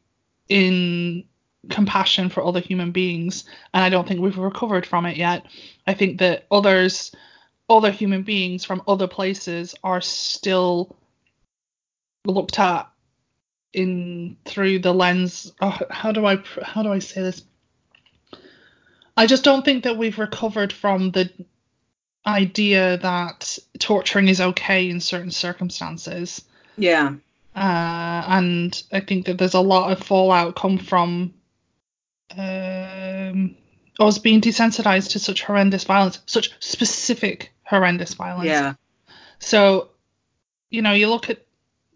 [0.49, 1.25] in
[1.69, 5.47] compassion for other human beings and I don't think we've recovered from it yet.
[5.87, 7.13] I think that others
[7.69, 10.97] other human beings from other places are still
[12.25, 12.89] looked at
[13.77, 17.43] in through the lens oh, how do I how do I say this
[19.17, 21.31] I just don't think that we've recovered from the
[22.27, 26.43] idea that torturing is okay in certain circumstances
[26.77, 27.15] Yeah.
[27.55, 31.35] uh, and I think that there's a lot of fallout come from
[32.37, 33.55] um,
[34.01, 38.49] us being desensitized to such horrendous violence, such specific horrendous violence.
[38.49, 38.75] Yeah.
[39.39, 39.91] So,
[40.71, 41.45] you know, you look at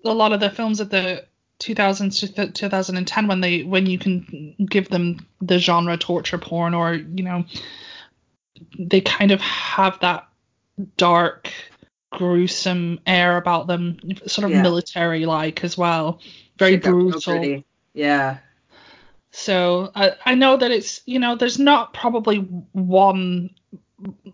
[0.05, 1.27] a lot of the films of the
[1.61, 6.75] 2000s to th- 2010 when they when you can give them the genre torture porn
[6.75, 7.45] or you know
[8.79, 10.27] they kind of have that
[10.97, 11.53] dark
[12.11, 14.63] gruesome air about them sort of Yeah.
[14.63, 16.21] military like as well
[16.59, 17.63] very real brutal.
[17.95, 18.39] Yeah.
[19.31, 23.51] so I, I know that it's you know there's not probably one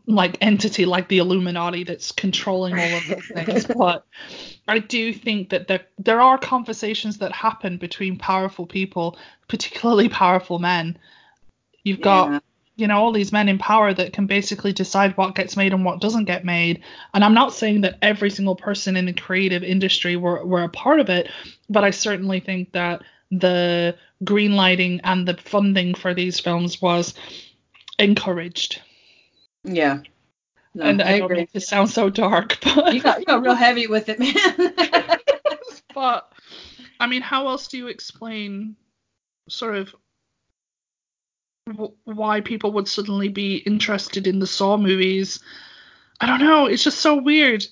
[0.06, 4.06] like entity like the Illuminati that's controlling all of these things, but
[4.68, 10.58] I do think that there there are conversations that happen between powerful people, particularly powerful
[10.58, 10.98] men.
[11.84, 12.38] You've got Yeah.
[12.76, 15.84] you know all these men in power that can basically decide what gets made and
[15.84, 16.82] what doesn't get made.
[17.14, 20.68] And I'm not saying that every single person in the creative industry were were a
[20.68, 21.28] part of it,
[21.68, 27.14] but I certainly think that the green lighting and the funding for these films was
[27.98, 28.80] encouraged.
[29.66, 29.98] Yeah.
[30.74, 31.36] No, and I I agree.
[31.38, 35.18] mean to sound so dark, but You got you got real heavy with it, man.
[35.94, 36.32] but
[37.00, 38.76] I mean, how else do you explain
[39.48, 39.94] sort of
[41.66, 45.40] w- why people would suddenly be interested in the Saw movies?
[46.20, 46.66] I don't know.
[46.66, 47.66] It's just so weird.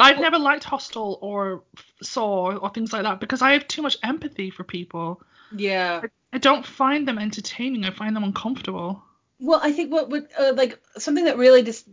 [0.00, 1.64] I've never liked Hostel or
[2.02, 5.22] Saw or things like that because I have too much empathy for people.
[5.54, 6.02] yeah.
[6.34, 7.84] I don't find them entertaining.
[7.84, 9.02] I find them uncomfortable.
[9.42, 11.84] Well, I think what would uh, like something that really just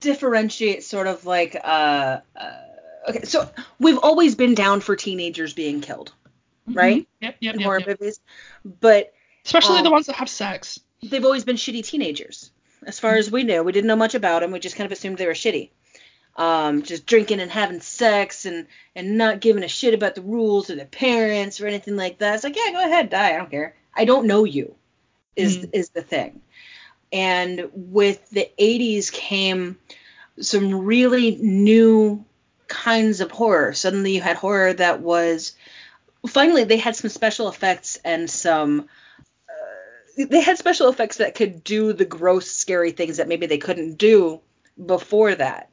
[0.00, 2.52] differentiates sort of like uh, uh
[3.08, 3.48] okay, so
[3.80, 6.12] we've always been down for teenagers being killed.
[6.68, 7.08] right?
[7.22, 7.88] Yep, yep, In yep, horror yep.
[7.88, 8.20] movies.
[8.64, 9.14] But
[9.46, 10.78] Especially um, the ones that have sex.
[11.02, 12.50] they've always been shitty teenagers.
[12.86, 14.52] As far as we knew, we didn't know much about them.
[14.52, 15.70] We just kind of assumed they were shitty.
[16.36, 20.68] Um, just drinking and having sex and and not giving a shit about the rules
[20.68, 22.34] or their parents or anything like that.
[22.34, 23.32] It's like, yeah, go ahead, die.
[23.32, 23.74] I don't care.
[23.94, 24.74] I don't know you.
[25.36, 25.70] Is Mhm.
[25.72, 26.40] is the thing.
[27.12, 29.78] And with the 80s came
[30.40, 32.24] some really new
[32.68, 33.72] kinds of horror.
[33.72, 35.52] Suddenly you had horror that was
[36.26, 38.88] finally they had some special effects and some
[39.48, 43.58] uh, they had special effects that could do the gross scary things that maybe they
[43.58, 44.40] couldn't do
[44.84, 45.70] before that.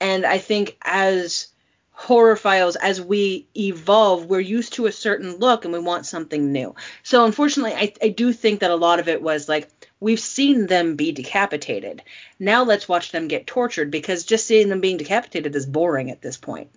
[0.00, 1.48] And I think as
[1.98, 4.26] horror files as we evolve.
[4.26, 6.74] We're used to a certain look and we want something new.
[7.02, 10.66] So unfortunately I, I do think that a lot of it was like we've seen
[10.66, 12.02] them be decapitated.
[12.38, 16.20] Now let's watch them get tortured because just seeing them being decapitated is boring at
[16.20, 16.68] this point.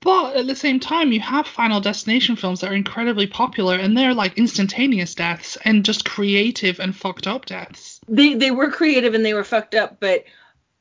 [0.00, 3.96] But at the same time, you have Final Destination films that are incredibly popular, and
[3.96, 8.00] they're like instantaneous deaths and just creative and fucked up deaths.
[8.08, 10.24] they they were creative and they were fucked up but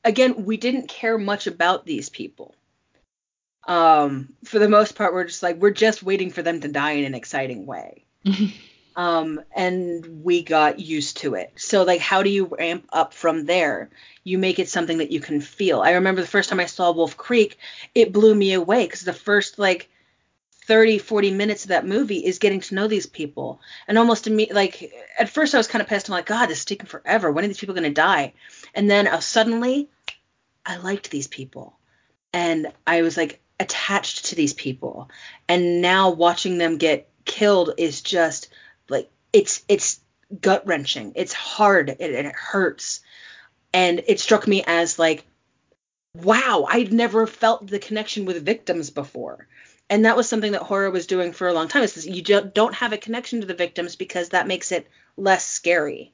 [0.06, 2.56] again we didn't care much about these people.
[3.68, 6.92] Um for the most part we're just like we're just waiting for them to die
[6.92, 8.06] in an exciting way.
[8.98, 11.52] Um and we got used to it.
[11.58, 13.90] So like how do you ramp up from there?
[14.24, 15.82] You make it something that you can feel.
[15.82, 17.58] I remember the first time i saw wolf creek
[17.94, 19.90] it blew me away because the first like
[20.64, 23.60] 30 40 minutes of that movie is getting to know these people.
[23.86, 26.08] And almost imme- like at first i was kind of pissed.
[26.08, 27.30] I'm like god this is taking forever.
[27.34, 28.32] When are these people going to die?
[28.74, 29.90] And then uh, suddenly
[30.66, 31.78] i liked these people.
[32.34, 35.10] And i was like attached to these people.
[35.48, 38.50] And now watching them get killed is just
[38.90, 40.00] like it's it's
[40.42, 41.90] gut wrenching it's hard.
[41.90, 43.02] And it, it hurts.
[43.74, 45.26] And it struck me as like
[46.16, 49.48] wow i'd never felt the connection with victims before.
[49.90, 52.24] And that was something that horror was doing for a long time is this, you
[52.24, 56.14] don't have a connection to the victims because that makes it less scary.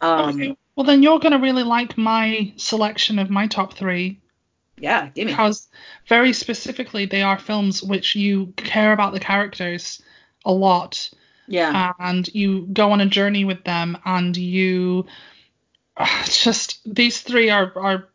[0.00, 0.56] Um okay.
[0.76, 4.20] Well, then you're going to really like my selection of my top three.
[4.78, 5.68] Yeah give me because
[6.08, 10.02] very specifically they are films which you care about the characters
[10.44, 11.10] a lot.
[11.46, 11.92] Yeah.
[11.98, 15.06] And you go on a journey with them and you
[16.00, 18.08] it's just these three are are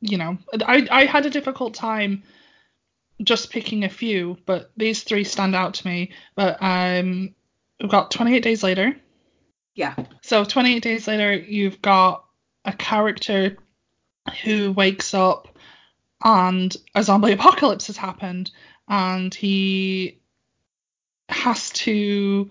[0.00, 2.22] you know I I had a difficult time
[3.22, 6.12] just picking a few but these three stand out to me.
[6.34, 7.34] But um
[7.80, 8.96] we've got 28 days later
[9.74, 12.24] yeah so 28 days later you've got
[12.64, 13.56] a character
[14.42, 15.48] who wakes up
[16.22, 18.50] and a zombie apocalypse has happened
[18.88, 20.18] and he
[21.28, 22.48] has to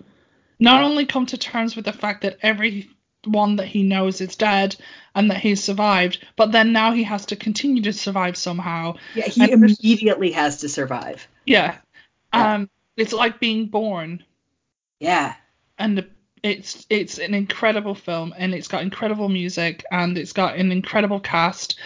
[0.58, 4.76] not only come to terms with the fact that everyone that he knows is dead
[5.14, 8.94] and that he's survived, but then now he has to continue to survive somehow.
[9.14, 11.76] yeah he And immediately has to survive Yeah.
[12.32, 12.54] Yeah.
[12.54, 14.22] Um it's like being born
[15.00, 15.34] yeah
[15.78, 16.06] and the,
[16.44, 21.18] it's it's an incredible film and it's got incredible music and it's got an incredible
[21.18, 21.76] cast.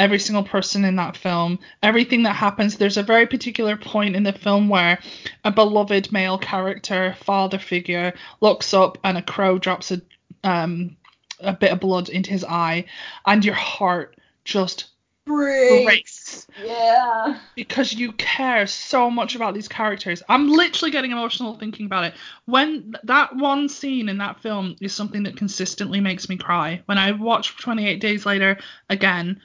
[0.00, 4.22] Every single person in that film everything that happens there's a very particular point in
[4.22, 4.98] the film where
[5.44, 10.00] a beloved male character father figure looks up and a crow drops a
[10.42, 10.96] um
[11.40, 12.86] a bit of blood into his eye
[13.26, 14.86] and your heart just
[15.26, 20.22] breaks yeah because you care so much about these characters.
[20.28, 22.14] I'm literally getting emotional thinking about it.
[22.46, 26.82] When that one scene in that film is something that consistently makes me cry.
[26.86, 29.40] When I watch 28 Days Later again,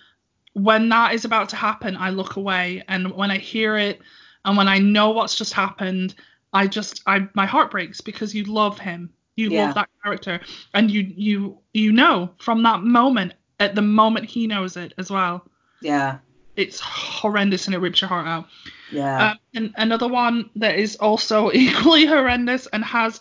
[0.53, 3.99] when that is about to happen, I look away, and when I hear it,
[4.45, 6.15] and when I know what's just happened,
[6.53, 9.09] I just I my heart breaks because you love him.
[9.35, 9.65] You Yeah.
[9.65, 10.39] love that character,
[10.73, 15.11] and you you you know from that moment at the moment he knows it as
[15.11, 15.45] well.
[15.85, 16.17] Yeah
[16.55, 18.47] It's horrendous and it rips your heart out.
[18.91, 23.19] yeah Um, and another one that is also equally horrendous and has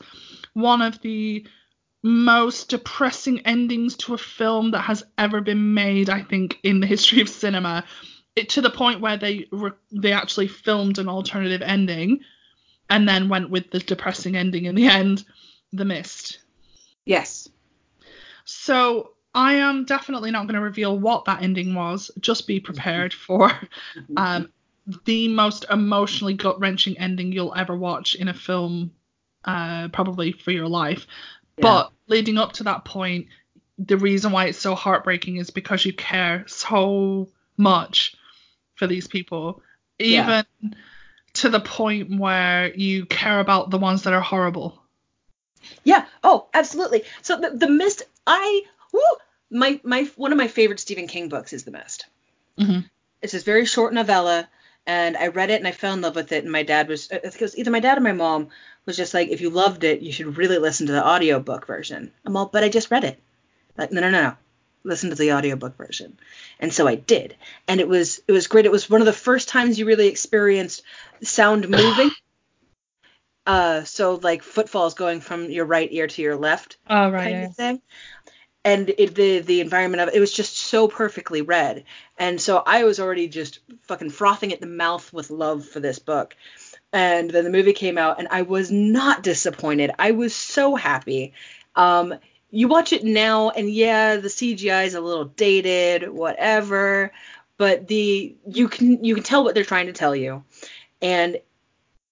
[0.54, 1.46] one of the
[2.02, 6.86] most depressing endings to a film that has ever been made, I think, in the
[6.86, 7.84] history of cinema.
[8.36, 12.20] It, to the point where they re- they actually filmed an alternative ending,
[12.90, 15.24] and then went with the depressing ending in the end,
[15.72, 16.40] The Mist.
[17.06, 17.48] yes
[18.44, 22.10] So I am definitely not going to reveal what that ending was.
[22.20, 23.50] Just be prepared for
[24.16, 24.50] um,
[25.04, 28.92] the most emotionally gut wrenching ending you'll ever watch in a film,
[29.44, 31.06] uh, probably for your life.
[31.56, 31.62] Yeah.
[31.62, 33.26] But leading up to that point,
[33.78, 38.14] the reason why it's so heartbreaking is because you care so much
[38.74, 39.62] for these people,
[39.98, 40.44] Yeah.
[40.62, 40.76] even
[41.34, 44.80] to the point where you care about the ones that are horrible.
[45.82, 46.06] Yeah.
[46.22, 47.04] Oh, absolutely.
[47.22, 48.62] So the, the Mist, I
[48.94, 49.16] woo,
[49.50, 52.06] my my one of my favorite Stephen King books is The Mist.
[52.58, 52.88] Mhm.
[53.20, 54.48] It's this very short novella.
[54.86, 56.42] and I read it and I fell in love with it.
[56.44, 58.48] And my dad was, I think it was either my dad or my mom
[58.84, 62.12] was just like, if you loved it, you should really listen to the audiobook version.
[62.26, 63.18] I'm all, but I just read it.
[63.78, 64.36] Like, no, no, no, no.
[64.84, 66.18] Listen to the audiobook version.
[66.60, 67.34] And so I did.
[67.66, 68.66] And it was it was great.
[68.66, 70.82] It was one of the first times you really experienced
[71.22, 72.10] sound moving.
[73.46, 77.24] uh so like footfalls going from your right ear to your left Oh right.
[77.32, 77.82] kind of thing.
[78.64, 81.84] And it, the the environment of it, it was just so perfectly read,
[82.18, 85.98] and so I was already just fucking frothing at the mouth with love for this
[85.98, 86.34] book.
[86.92, 89.90] And then the movie came out, and I was not disappointed.
[89.98, 91.34] I was so happy.
[91.76, 92.14] Um,
[92.50, 97.12] you watch it now, and yeah, the CGI is a little dated, whatever,
[97.58, 100.44] but the you can you can tell what they're trying to tell you,
[101.02, 101.38] and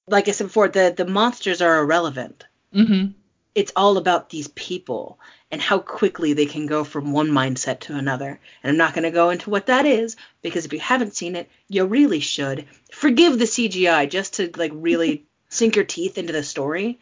[0.08, 2.44] like I said before, the the monsters are irrelevant
[2.74, 3.14] Mhm.
[3.54, 5.18] it's all about these people
[5.52, 8.40] and how quickly they can go from one mindset to another.
[8.62, 11.36] And I'm not going to go into what that is because if you haven't seen
[11.36, 12.66] it, you really should.
[12.90, 17.00] Forgive the CGI just to like really sink your teeth into the story.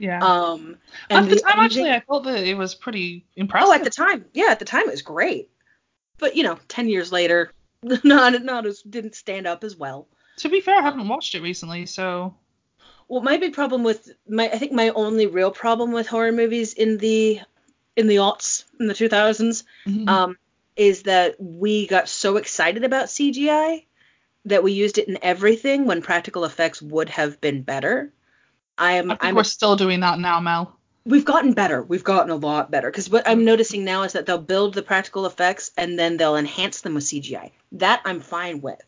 [0.00, 0.18] Yeah.
[0.22, 0.76] Um
[1.08, 3.68] at the the time, actually, I thought that it was pretty impressive.
[3.68, 4.24] Oh, at the time.
[4.34, 5.50] Yeah, at the time it was great.
[6.18, 10.08] But, you know, 10 years later, not not as didn't stand up as well.
[10.38, 12.34] to be fair, I haven't watched it recently, so
[13.08, 16.72] Well, my big problem with my I think my only real problem with horror movies
[16.74, 17.40] in the
[17.96, 20.08] in the aughts in the 2000s Mhm.
[20.08, 20.36] um,
[20.76, 23.84] is that we got so excited about CGI
[24.46, 28.12] that we used it in everything when practical effects would have been better.
[28.76, 30.76] I am I I'm we're still doing that now, Mel.
[31.06, 31.82] we've gotten better.
[31.82, 33.28] We've gotten a lot better because what.
[33.28, 36.94] I'm noticing now is that they'll build the practical effects and then they'll enhance them
[36.94, 37.52] with CGI.
[37.72, 38.80] That I'm fine with.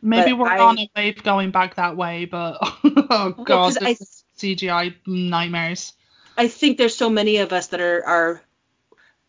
[0.00, 3.78] Maybe But we're I- on a wave going back that way, but oh god, 'cause
[3.82, 3.96] I-
[4.38, 5.92] CGI nightmares.
[6.36, 8.42] I think there's so many of us that are are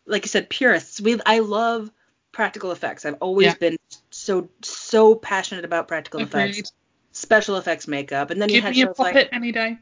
[0.06, 1.02] like I said purists.
[1.02, 1.92] We I love
[2.32, 3.06] practical effects.
[3.06, 3.56] I've always Yeah.
[3.56, 3.78] been
[4.12, 6.58] so so passionate about practical Agreed.
[6.58, 6.72] effects.
[7.12, 9.78] Special effects makeup and then you Give had me a shows like any day.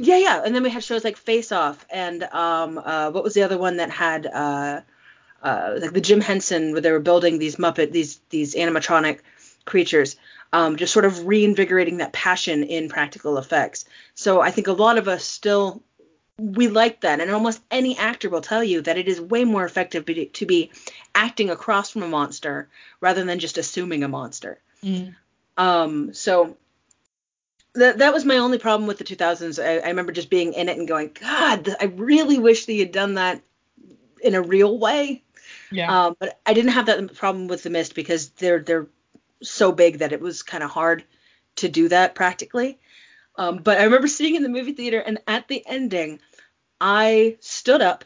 [0.00, 3.34] Yeah, yeah, and then we had shows like Face Off and um uh what was
[3.34, 4.80] the other one that had uh
[5.42, 9.20] uh like the Jim Henson where they were building these Muppet these these animatronic
[9.64, 10.16] creatures
[10.52, 13.84] um just sort of reinvigorating that passion in practical effects.
[14.14, 15.82] So I think a lot of us still
[16.38, 19.64] we like that and almost any actor will tell you that it is way more
[19.64, 20.70] effective be, to be
[21.14, 22.68] acting across from a monster
[23.00, 24.60] rather than just assuming a monster.
[24.84, 25.16] Mm.
[25.56, 26.56] Um, so
[27.74, 29.62] that that was my only problem with the 2000s.
[29.62, 32.92] I, I remember just being in it and going, God, I really wish they had
[32.92, 33.42] done that
[34.22, 35.24] in a real way.
[35.70, 36.06] Yeah.
[36.06, 38.86] Um, but I didn't have that problem with the Mist because they're they're
[39.42, 41.04] so big that it was kind of hard
[41.56, 42.78] to do that practically.
[43.36, 46.20] Um, but I remember sitting in the movie theater and at the ending,
[46.80, 48.04] I stood up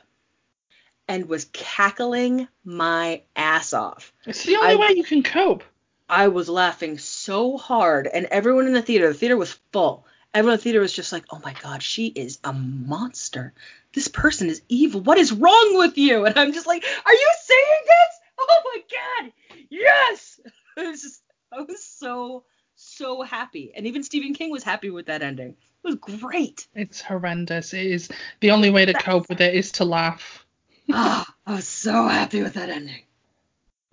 [1.08, 4.12] and was cackling my ass off.
[4.26, 5.64] it's the only I- way you can cope.
[6.08, 10.06] I was laughing so hard, and everyone in the theater, the theater was full.
[10.34, 13.54] Everyone in the theater was just like, "Oh my god, she is a monster.
[13.94, 15.00] This person is evil.
[15.00, 18.20] What is wrong with you?" And I'm just like, "Are you saying this?
[18.40, 18.82] Oh my
[19.22, 19.32] god,
[19.70, 20.40] yes!"
[20.76, 22.44] It was just, I was so
[22.74, 25.56] so happy, and even Stephen King was happy with that ending.
[25.84, 26.66] It was great.
[26.74, 27.74] It's horrendous.
[27.74, 28.08] It is
[28.40, 30.44] the only way to cope with it is to laugh.
[30.94, 33.02] Ah, I was so happy with that ending.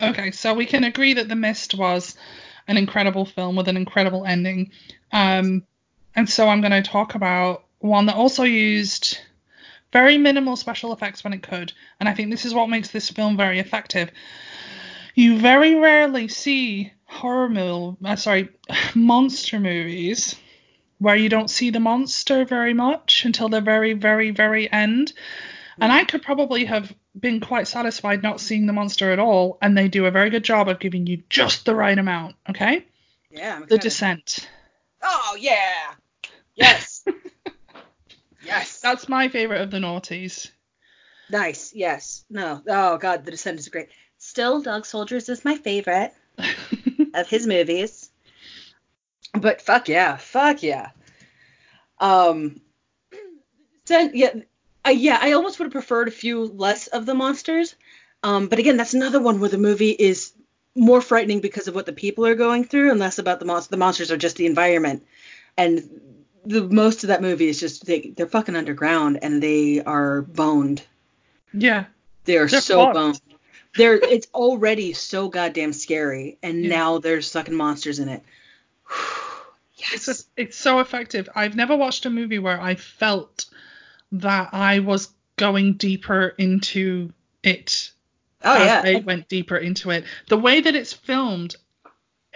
[0.01, 2.15] Okay, so we can agree that The Mist was
[2.67, 4.71] an incredible film with an incredible ending.
[5.11, 5.63] Um,
[6.15, 9.19] and so I'm going to talk about one that also used
[9.93, 11.73] very minimal special effects when it could.
[11.99, 14.11] And I think this is what makes this film very effective.
[15.15, 18.49] You very rarely see horror mil- uh, sorry,
[18.95, 20.35] monster movies
[20.99, 25.13] where you don't see the monster very much until the very, very, very end.
[25.79, 25.95] And mm.
[25.95, 29.87] I could probably have been quite satisfied not seeing the monster at all, and they
[29.87, 32.35] do a very good job of giving you just the right amount.
[32.49, 32.85] Okay?
[33.31, 33.77] Yeah, I'm The.
[33.77, 34.49] Descent.
[35.01, 35.93] Oh yeah,
[36.55, 37.05] yes,
[38.43, 38.81] yes.
[38.81, 40.51] That's my favorite of the noughties.
[41.29, 41.73] Nice.
[41.73, 42.25] Yes.
[42.29, 42.61] No.
[42.67, 43.89] Oh God, The Descent is great.
[44.17, 46.13] Still, Dog Soldiers is my favorite
[47.13, 48.08] of his movies.
[49.33, 50.89] But fuck yeah, fuck yeah.
[51.99, 52.61] Um.
[53.87, 54.33] Yeah.
[54.85, 55.17] I, yeah.
[55.21, 57.75] I almost would have preferred a few less of the monsters.
[58.23, 60.33] Um, but again, that's another one where the movie is
[60.75, 63.69] more frightening because of what the people are going through and less about the monsters.
[63.69, 65.05] The monsters are just the environment.
[65.57, 65.89] And
[66.45, 70.81] the most of that movie is just they they're fucking underground and they are boned.
[71.53, 71.85] yeah.
[72.25, 72.93] They are They're so fucked.
[72.93, 73.21] boned.
[73.75, 76.69] They're it's already so goddamn scary, and Yeah.
[76.69, 78.23] now there's fucking monsters in it.
[79.79, 80.07] yes.
[80.07, 81.29] It's, a, it's so effective.
[81.35, 83.45] I've never watched a movie where I felt
[84.11, 87.13] that I was going deeper into
[87.43, 87.91] it
[88.43, 88.81] oh yeah.
[88.81, 90.05] they went deeper into it.
[90.27, 91.55] The way that it's filmed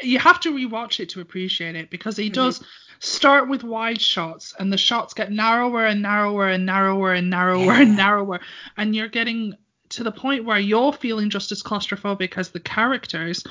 [0.01, 2.33] you have to rewatch it to appreciate it because he mm-hmm.
[2.33, 2.63] does
[2.99, 7.73] start with wide shots and the shots get narrower and narrower and narrower and narrower
[7.73, 8.39] and narrower
[8.77, 9.53] and you're getting
[9.93, 13.43] to the point where you're feeling just as claustrophobic as the characters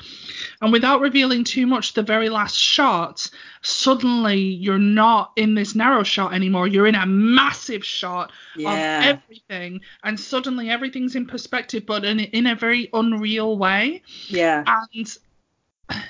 [0.61, 3.29] and without revealing too much the very last shot
[3.61, 8.99] suddenly you're not in this narrow shot anymore you're in a massive shot Yeah.
[8.99, 14.63] of everything and suddenly everything's in perspective but in, in a very unreal way Yeah.
[14.93, 15.17] and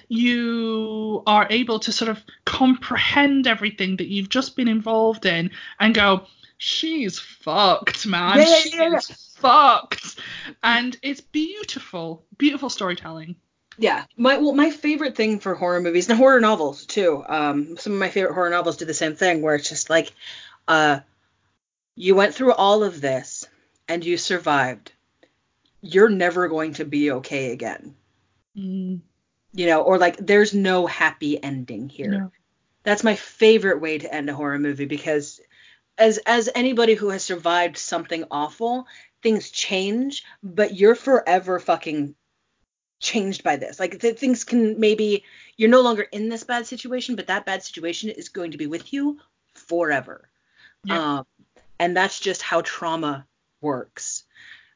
[0.07, 5.93] you are able to sort of comprehend everything that you've just been involved in and
[5.95, 6.25] go,
[6.57, 8.37] she's fucked, man.
[8.37, 8.99] Yeah, yeah, yeah,
[9.43, 10.19] fucked.
[10.63, 13.35] And it's beautiful, beautiful storytelling.
[13.77, 17.23] Yeah, my well, my favorite thing for horror movies and horror novels too.
[17.27, 20.11] Um, some of my favorite horror novels do the same thing, where it's just like,
[20.67, 20.99] uh,
[21.95, 23.47] you went through all of this
[23.87, 24.91] and you survived.
[25.81, 27.95] You're never going to be okay again,
[28.55, 29.01] Mm,
[29.53, 32.11] you know, or like there's no happy ending here.
[32.11, 32.31] no.
[32.83, 35.41] That's my favorite way to end a horror movie because
[35.97, 38.87] as as anybody who has survived something awful,
[39.23, 42.15] things change, but you're forever fucking
[42.99, 43.79] changed by this.
[43.79, 45.23] Like th- things can maybe
[45.57, 48.67] you're no longer in this bad situation, but that bad situation is going to be
[48.67, 49.19] with you
[49.53, 50.29] forever.
[50.83, 51.19] Yeah.
[51.19, 51.25] Um,
[51.79, 53.25] and that's just how trauma
[53.61, 54.23] works.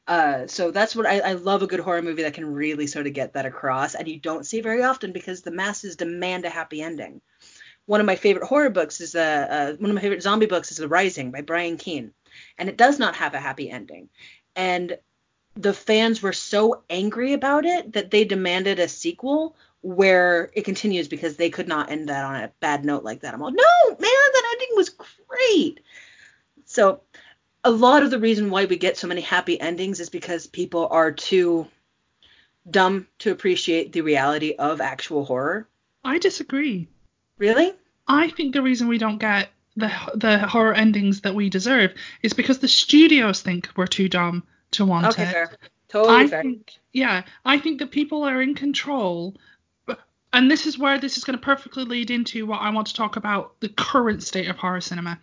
[0.08, 3.08] Uh, so that's what I, I love a good horror movie that can really sort
[3.08, 6.50] of get that across, and you don't see very often because the masses demand a
[6.50, 7.20] happy ending.
[7.88, 10.72] One of my favorite horror books is uh, uh, one of my favorite zombie books
[10.72, 12.14] is The Rising by Brian Keene,
[12.58, 14.10] and it does not have a happy ending.
[14.56, 14.98] And
[15.56, 21.08] the fans were so angry about it that they demanded a sequel where it continues
[21.08, 23.34] because they could not end that on a bad note like that.
[23.34, 25.80] I'm all, no, man, that ending was great.
[26.66, 27.02] So
[27.64, 30.88] a lot of the reason why we get so many happy endings is because people
[30.92, 31.68] are too
[32.70, 35.68] dumb to appreciate the reality of actual horror.
[36.04, 36.88] I disagree.
[37.38, 37.74] Really?
[38.08, 42.34] I think the reason we don't get the the horror endings that we deserve is
[42.34, 45.32] because the studios think we're too dumb to want Okay, it.
[45.32, 45.58] fair.
[45.88, 46.42] Totally I fair.
[46.42, 49.38] think, yeah, I think that people are in control,
[50.34, 52.94] and this is where this is going to perfectly lead into what I want to
[52.94, 55.18] talk about the current state of horror cinema.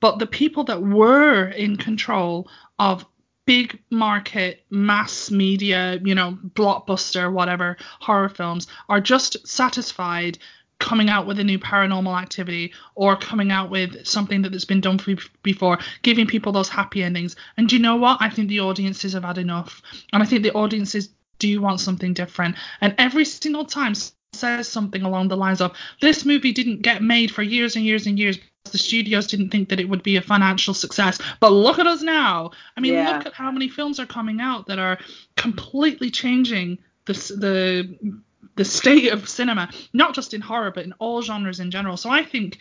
[0.00, 3.06] But the people that were in control of
[3.46, 10.38] big market, mass media, you know, blockbuster, whatever horror films are just satisfied
[10.82, 14.80] coming out with a new paranormal activity or coming out with something that has been
[14.80, 17.36] done for, before, giving people those happy endings.
[17.56, 18.18] And do you know what?
[18.20, 19.80] I think the audiences have had enough.
[20.12, 21.08] And I think the audiences
[21.38, 22.56] do want something different.
[22.80, 23.94] And every single time
[24.34, 28.06] says something along the lines of this movie didn't get made for years and years
[28.06, 31.18] and years because the studios didn't think that it would be a financial success.
[31.38, 32.50] But look at us now.
[32.76, 33.16] I mean, Yeah.
[33.16, 34.98] look at how many films are coming out that are
[35.36, 38.18] completely changing the the
[38.56, 41.96] the state of cinema, not just in horror, but in all genres in general.
[41.96, 42.58] So I think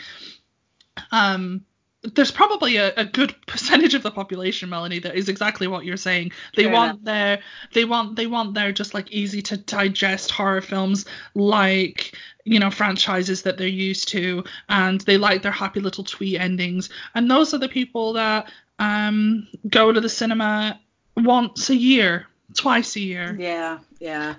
[1.12, 1.66] um,
[2.04, 5.98] there's probably a, a good percentage of the population, Melanie, that is exactly what you're
[5.98, 6.32] saying.
[6.56, 7.40] They Fair want their
[7.74, 11.06] they want they want their just like easy to digest horror films
[11.36, 16.40] like you know franchises that they're used to, and they like their happy little tweet
[16.40, 16.90] endings.
[17.14, 20.80] And those are the people that um, go to the cinema
[21.18, 23.36] once a year, twice a year.
[23.40, 24.36] Yeah, yeah.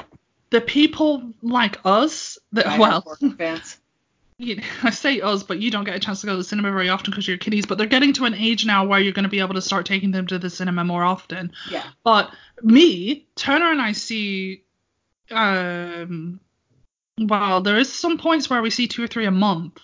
[0.52, 3.78] The people like us that I well fans.
[4.38, 6.44] you know, I say us, but you don't get a chance to go to the
[6.44, 7.64] cinema very often because you're kiddies.
[7.64, 9.86] But they're getting to an age now where you're going to be able to start
[9.86, 11.52] taking them to the cinema more often.
[11.70, 11.84] Yeah.
[12.04, 14.64] But me, Turner, and I see.
[15.30, 16.38] Um,
[17.18, 19.80] well, there is some points where we see two or three a month,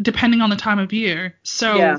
[0.00, 1.36] depending on the time of year.
[1.42, 1.98] So Yeah.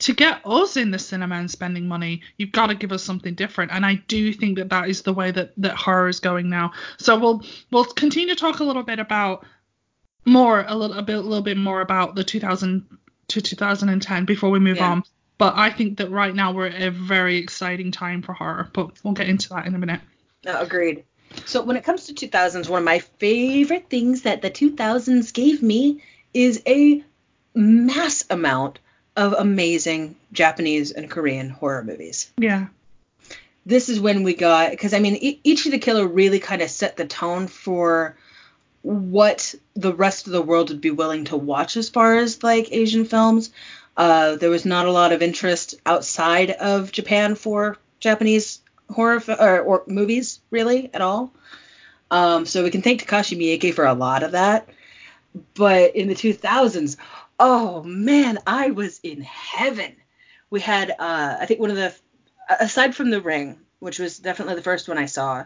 [0.00, 3.34] To get us in the cinema and spending money, you've got to give us something
[3.34, 3.70] different.
[3.72, 6.72] And I do think that that is the way that that horror is going now.
[6.98, 9.46] So we'll we'll continue to talk a little bit about
[10.24, 12.86] more a little a bit a little bit more about the 2000
[13.28, 14.90] to 2010 before we move Yeah.
[14.90, 15.04] on.
[15.38, 18.68] But I think that right now we're at a very exciting time for horror.
[18.72, 20.00] But we'll get into that in a minute.
[20.44, 21.04] No, agreed.
[21.46, 25.62] So when it comes to 2000s, one of my favorite things that the 2000s gave
[25.62, 27.02] me is a
[27.54, 28.78] mass amount
[29.16, 32.32] of amazing Japanese and Korean horror movies.
[32.36, 32.66] Yeah.
[33.66, 36.70] This is when we got because I mean I- Ichi the Killer really kind of
[36.70, 38.16] set the tone for
[38.82, 42.72] what the rest of the world would be willing to watch as far as like
[42.72, 43.50] Asian films.
[43.96, 48.60] Uh, there was not a lot of interest outside of Japan for Japanese
[48.90, 51.32] horror fi- or, or movies really at all.
[52.10, 54.68] Um, so we can thank Takashi Miike for a lot of that.
[55.54, 56.96] But in the 2000s,
[57.38, 59.96] oh man, I was in heaven.
[60.50, 61.94] We had, uh, I think one of the,
[62.60, 65.44] aside from The Ring, which was definitely the first one I saw.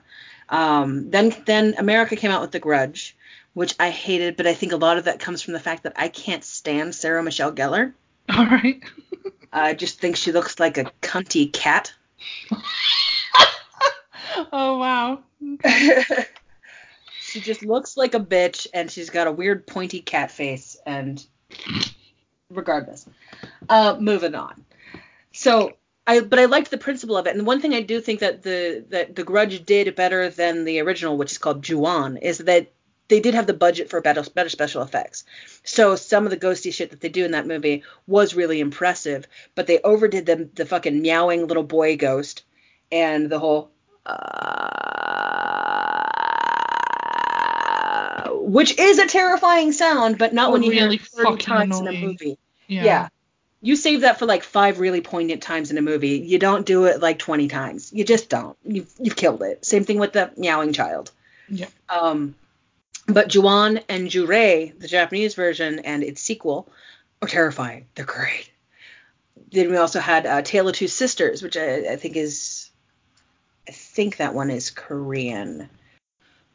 [0.49, 3.17] Um, then then America came out with The Grudge,
[3.55, 5.95] which I hated, but I think a lot of that comes from the fact that
[5.97, 7.93] I can't stand Sarah Michelle Gellar.
[8.29, 8.83] All right.
[9.53, 11.93] I just think she looks like a cunty cat.
[14.53, 15.21] oh wow.
[17.21, 20.77] she just looks like a bitch, and she's got a weird pointy cat face.
[20.87, 21.25] And
[22.51, 23.07] regardless,
[23.69, 24.65] uh, moving on.
[25.33, 25.75] So
[26.07, 27.37] I, but I liked the principle of it.
[27.37, 30.81] And one thing I do think that the that the Grudge did better than the
[30.81, 32.73] original, which is called Ju-On, is that
[33.09, 35.25] they did have the budget for better, better special effects.
[35.65, 39.27] So some of the ghosty shit that they do in that movie was really impressive,
[39.55, 42.45] but they overdid the the fucking meowing little boy ghost
[42.91, 43.71] and the whole
[44.07, 45.29] uh,
[48.27, 51.39] which is a terrifying sound, but not Oh, when you really hear it 30 fucking
[51.39, 52.39] times in a movie.
[52.67, 52.85] Yeah.
[52.85, 53.09] Yeah.
[53.61, 56.19] You save that for like five really poignant times in a movie.
[56.19, 57.93] You don't do it like 20 times.
[57.93, 58.57] You just don't.
[58.65, 59.65] You've, you've killed it.
[59.65, 61.11] Same thing with the meowing child.
[61.49, 61.67] Yeah.
[61.89, 62.35] Um,
[63.07, 66.69] but Juon and Jurei, the Japanese version, and its sequel,
[67.21, 67.87] are terrifying.
[67.95, 68.51] They're great.
[69.51, 72.71] Then we also had uh, Tale of Two Sisters, which I, I think is,
[73.67, 75.69] I think that one is Korean.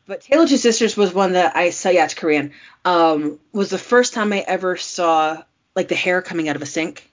[0.06, 1.90] But Tale of Two Sisters was one that I saw.
[1.90, 2.52] Yeah, it's Korean.
[2.84, 5.44] Um, was the first time I ever saw
[5.76, 7.10] like the hair coming out of a sink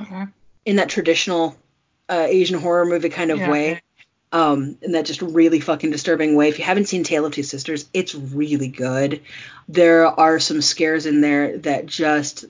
[0.00, 0.24] Okay.
[0.64, 1.56] in that traditional
[2.08, 3.50] uh, Asian horror movie kind of Yeah.
[3.50, 3.82] way.
[4.30, 6.50] Um, in that just really fucking disturbing way.
[6.50, 9.22] If you haven't seen Tale of Two Sisters, it's really good.
[9.68, 12.44] There are some scares in there that just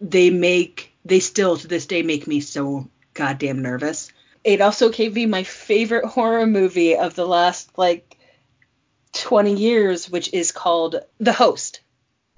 [0.00, 4.10] they make they still to this day make me so goddamn nervous.
[4.44, 8.15] It also gave me my favorite horror movie of the last like
[9.16, 11.80] 20 years, which is called The Host.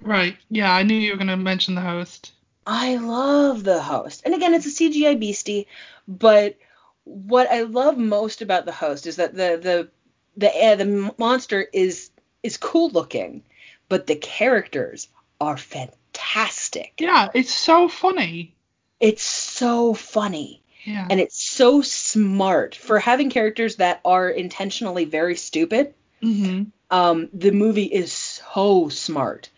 [0.01, 0.37] Right.
[0.49, 2.31] Yeah, I knew you were gonna mention the host.
[2.65, 4.21] I love the host.
[4.25, 5.67] And again, it's a CGI beastie,
[6.07, 6.57] but
[7.03, 9.89] what I love most about the host is that the the
[10.37, 12.11] the uh, the monster is
[12.43, 13.43] is cool looking,
[13.89, 15.07] but the characters
[15.41, 16.93] are fantastic.
[16.99, 18.55] Yeah, it's so funny.
[18.99, 21.07] It's so funny Yeah.
[21.09, 25.93] and it's so smart for having characters that are intentionally very stupid.
[26.21, 29.49] Hmm um, the movie is so smart.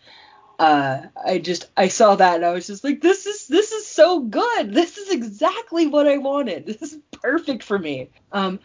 [0.58, 3.86] Uh, I just I saw that and I was just like, this is this is
[3.86, 4.72] so good.
[4.74, 6.66] This is exactly what I wanted.
[6.66, 8.10] This is perfect for me.
[8.32, 8.60] Um,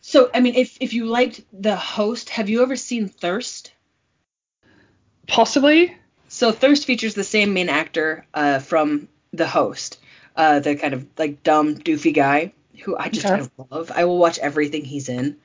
[0.00, 3.72] so I mean, if if you liked The Host, have you ever seen Thirst?
[5.26, 5.96] Possibly.
[6.28, 9.98] So Thirst features the same main actor uh, from The Host,
[10.36, 12.52] uh, the kind of like dumb doofy guy
[12.84, 13.28] who I just Okay.
[13.28, 13.90] kind of love.
[13.94, 15.36] I will watch everything he's in.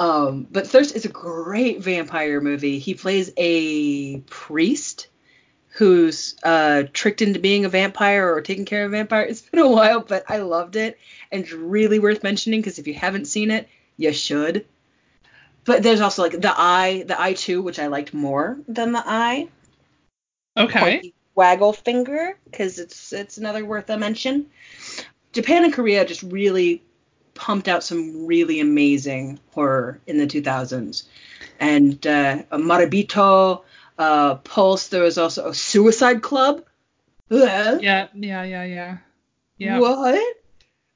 [0.00, 2.78] Um, but Thirst is a great vampire movie.
[2.78, 5.08] He plays a priest
[5.74, 9.22] who's uh, tricked into being a vampire or taking care of a vampire.
[9.28, 10.98] It's been a while, but I loved it,
[11.30, 14.64] and it's really worth mentioning because if you haven't seen it, you should.
[15.66, 19.02] But there's also like the Eye, the Eye Two, which I liked more than the
[19.04, 19.48] Eye
[20.56, 21.12] Okay.
[21.34, 24.46] waggle finger because it's it's another worth a mention.
[25.32, 26.82] Japan and Korea just really
[27.40, 31.04] pumped out some really amazing horror in the 2000s,
[31.58, 33.62] and uh, Marebito,
[33.98, 34.88] uh, Pulse.
[34.88, 36.64] There was also a Suicide Club.
[37.30, 37.80] Ugh.
[37.82, 38.08] Yeah.
[38.14, 38.42] Yeah.
[38.44, 38.64] Yeah.
[38.64, 38.98] Yeah.
[39.56, 39.78] Yeah.
[39.78, 40.36] What?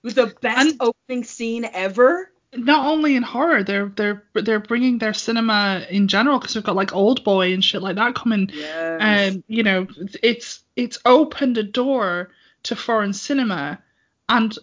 [0.03, 2.31] With the best And- opening scene ever.
[2.57, 6.77] Not only in horror, they're they're they're bringing their cinema in general because we've got
[6.77, 8.49] like Old Boy and shit like that coming.
[8.53, 9.35] Yes.
[9.35, 9.89] Um, you know,
[10.23, 12.31] it's it's opened a door
[12.65, 13.81] to foreign cinema,
[14.29, 14.57] and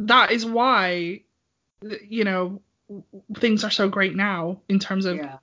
[0.00, 1.22] that is why,
[1.80, 2.60] you know,
[3.36, 5.16] things are so great now in terms of.
[5.16, 5.38] yeah.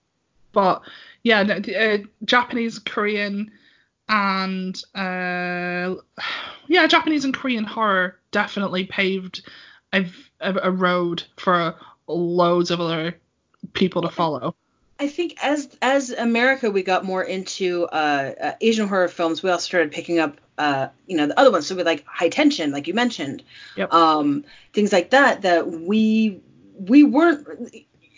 [0.52, 0.84] But
[1.24, 3.52] yeah, no, uh, Japanese, Korean,
[4.08, 5.96] and uh,
[6.68, 9.48] yeah, Japanese and Korean horror definitely paved
[9.92, 10.06] a,
[10.40, 11.76] a, a road for
[12.08, 13.16] loads of other
[13.74, 14.56] people to follow.
[15.00, 19.50] I think as as America we got more into uh, uh, Asian horror films, we
[19.50, 21.68] also started picking up uh, you know the other ones.
[21.68, 23.44] So with like High Tension, like you mentioned,
[23.76, 23.94] Yep.
[23.94, 25.42] um, things like that.
[25.44, 26.40] That we
[26.78, 27.48] we weren't.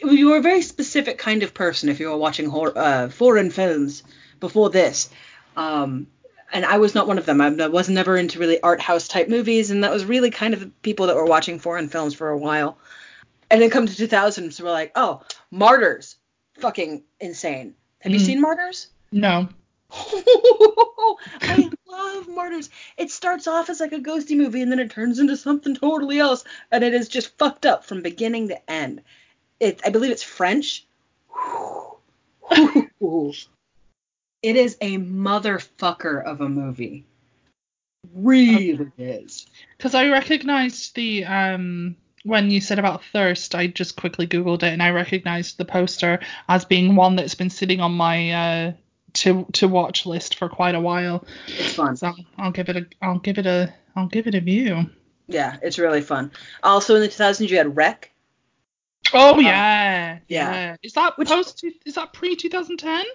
[0.04, 3.50] You were a very specific kind of person if you were watching horror, uh, foreign
[3.50, 4.04] films
[4.40, 5.10] before this.
[5.56, 6.06] Um,
[6.54, 7.42] and I was not one of them.
[7.42, 10.60] I was never into really art house type movies, and that was really kind of
[10.60, 12.78] the people that were watching foreign films for a while.
[13.50, 16.18] And then come to 2000, so we're like, oh, Martyrs,
[16.60, 17.74] fucking insane.
[18.00, 18.26] Have you Mm.
[18.26, 18.88] seen Martyrs?
[19.12, 19.50] No.
[19.92, 22.70] I love Martyrs.
[22.98, 26.20] It starts off as like a ghosty movie and then it turns into something totally
[26.20, 29.02] else, and it is just fucked up from beginning to end.
[29.60, 30.86] It, I believe it's French.
[32.52, 33.48] it
[34.44, 37.06] is a motherfucker of a movie.
[38.14, 39.48] Really is.
[39.78, 44.74] Because I recognized the um when you said about thirst, I just quickly googled it
[44.74, 46.20] and I recognized the poster
[46.50, 48.74] as being one that's been sitting on my uh,
[49.14, 51.26] to to watch list for quite a while.
[51.48, 51.96] It's fun.
[51.96, 54.90] So I'll give it a I'll give it a I'll give it a view.
[55.28, 56.32] Yeah, it's really fun.
[56.64, 58.12] Also in the 2000s you had Rec.
[59.14, 60.52] Oh um, yeah, yeah.
[60.52, 60.76] yeah.
[60.84, 61.64] Is that Which- post?
[61.86, 63.06] Is that pre 2010?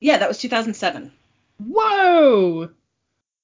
[0.00, 1.12] Yeah, that was 2007.
[1.58, 2.70] Whoa.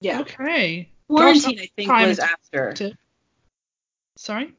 [0.01, 0.21] Yeah.
[0.21, 0.89] Okay.
[1.09, 2.73] Quarantine, Gosh, I think, was after.
[2.75, 2.97] to-
[4.17, 4.55] Sorry.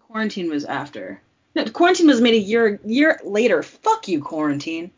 [0.00, 1.20] Quarantine was after.
[1.54, 3.62] No, Quarantine was made a year year later.
[3.62, 4.90] Fuck you, Quarantine.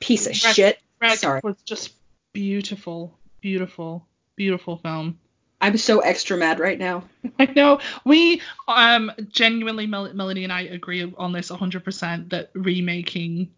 [0.00, 0.78] Piece of shit.
[1.00, 1.40] Rec Sorry.
[1.42, 1.92] was just
[2.32, 5.18] beautiful, beautiful, beautiful film.
[5.60, 7.04] I'm so extra mad right now.
[7.38, 13.50] I know we um genuinely Mel- Melanie and I agree on this 100% that remaking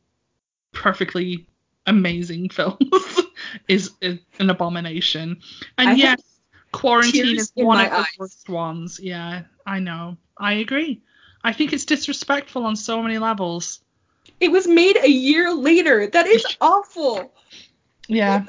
[0.72, 1.46] perfectly
[1.86, 3.20] amazing films
[3.68, 5.40] is, is an abomination.
[5.76, 6.22] And I yes,
[6.72, 9.00] Quarantine is one of the worst ones.
[9.00, 10.16] Yeah, I know.
[10.38, 11.02] I agree.
[11.42, 13.80] I think it's disrespectful on so many levels.
[14.40, 16.06] It was made a year later.
[16.06, 17.32] That is awful.
[18.08, 18.44] Yeah.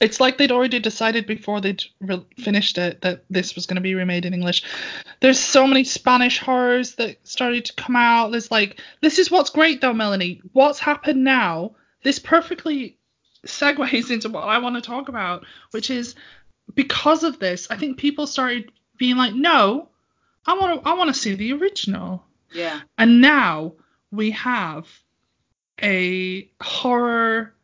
[0.00, 3.82] It's like they'd already decided before they'd re- finished it that this was going to
[3.82, 4.62] be remade in English.
[5.20, 8.30] There's so many Spanish horrors that started to come out.
[8.30, 10.40] There's like, this is what's great though, Melanie.
[10.52, 11.72] What's happened now?
[12.02, 12.96] This perfectly
[13.46, 16.14] segues into what I want to talk about, which is
[16.74, 19.88] because of this, I think people started being like, no,
[20.46, 22.24] I want to, I want to see the original.
[22.52, 22.80] Yeah.
[22.96, 23.74] And now
[24.10, 24.86] we have
[25.82, 27.54] a horror.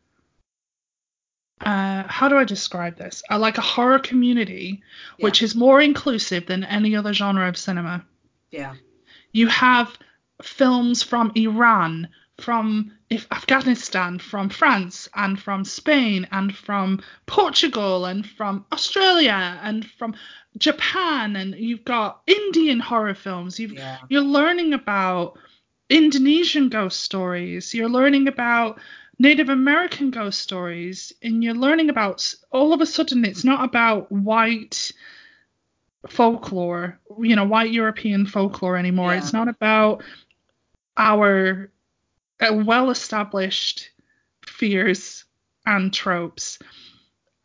[1.61, 3.23] Uh, how do I describe this?
[3.31, 4.83] Uh, like a horror community,
[5.19, 8.05] which is more inclusive than any other genre of cinema.
[8.51, 8.75] Yeah.
[9.31, 9.97] You have
[10.43, 18.25] films from Iran, from if Afghanistan, from France, and from Spain, and from Portugal, and
[18.27, 20.15] from Australia, and from
[20.57, 23.59] Japan, and you've got Indian horror films.
[23.59, 23.99] You've Yeah.
[24.09, 25.37] you're learning about
[25.89, 27.73] Indonesian ghost stories.
[27.73, 28.79] You're learning about
[29.19, 34.11] Native American ghost stories, and you're learning about all of a sudden it's not about
[34.11, 34.91] white
[36.07, 39.11] folklore, you know, white European folklore anymore.
[39.11, 39.19] Yeah.
[39.19, 40.03] It's not about
[40.97, 41.71] our
[42.39, 43.91] uh, well-established
[44.45, 45.23] fears
[45.65, 46.59] and tropes.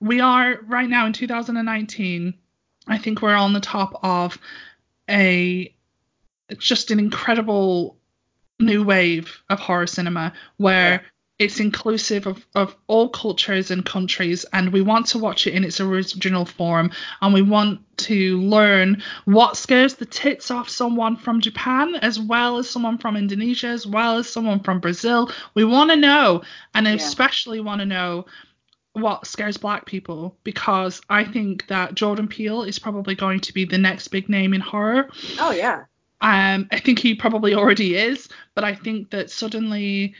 [0.00, 2.34] We are right now in 2019.
[2.86, 4.38] I think we're on the top of
[5.08, 5.74] a
[6.58, 7.99] just an incredible
[8.60, 11.00] new wave of horror cinema where Yeah.
[11.46, 15.64] it's inclusive of, of all cultures and countries and we want to watch it in
[15.64, 16.90] its original form
[17.22, 22.58] and we want to learn what scares the tits off someone from Japan as well
[22.58, 25.30] as someone from Indonesia as well as someone from Brazil.
[25.54, 26.42] We want to know
[26.74, 26.94] and Yeah.
[26.94, 28.26] especially want to know
[28.94, 33.64] what scares black people because I think that Jordan Peele is probably going to be
[33.64, 35.08] the next big name in horror.
[35.38, 35.84] Oh yeah.
[36.20, 40.14] Um, I think he probably already is, but I think that suddenly,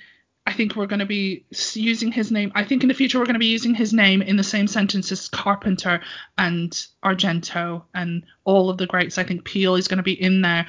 [0.47, 1.45] I think we're going to be
[1.75, 2.51] using his name.
[2.55, 4.67] I think in the future we're going to be using his name in the same
[4.67, 6.01] sentence as Carpenter
[6.39, 6.73] and
[7.05, 9.19] Argento and all of the greats.
[9.19, 10.67] I think Peele is going to be in there.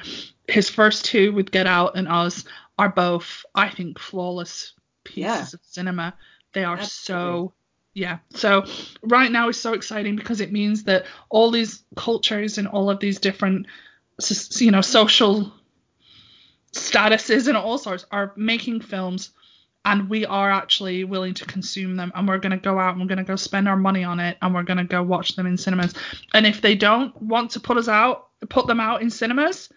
[0.48, 2.44] His first two with Get Out and Us
[2.78, 4.74] are both, I think, flawless
[5.04, 5.40] pieces Yeah.
[5.42, 6.14] of cinema.
[6.52, 7.48] They are Absolutely.
[7.48, 7.52] so
[7.94, 8.18] yeah.
[8.30, 8.64] So
[9.02, 13.00] right now is so exciting because it means that all these cultures and all of
[13.00, 13.66] these different
[14.60, 15.52] you know social
[16.72, 19.30] statuses and all sorts are making films
[19.84, 23.00] and we are actually willing to consume them and we're going to go out and
[23.00, 25.34] we're going to go spend our money on it and we're going to go watch
[25.34, 25.92] them in cinemas.
[26.34, 29.68] And if they don't want to put us out put them out in cinemas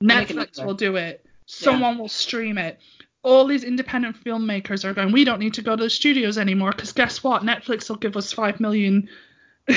[0.00, 1.24] We'll make it netflix will do it.
[1.46, 2.78] Someone will stream it.
[3.22, 6.72] All these independent filmmakers are going we don't need to go to the studios anymore
[6.72, 7.42] because guess what?
[7.42, 9.08] Netflix will give us five million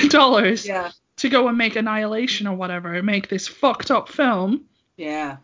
[0.09, 0.67] dollars.
[0.67, 0.91] Yeah.
[1.19, 4.65] To go and make annihilation or whatever make this fucked up film
[4.97, 5.37] Yeah.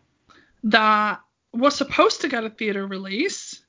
[0.66, 1.22] that
[1.54, 3.62] was supposed to get a theater release,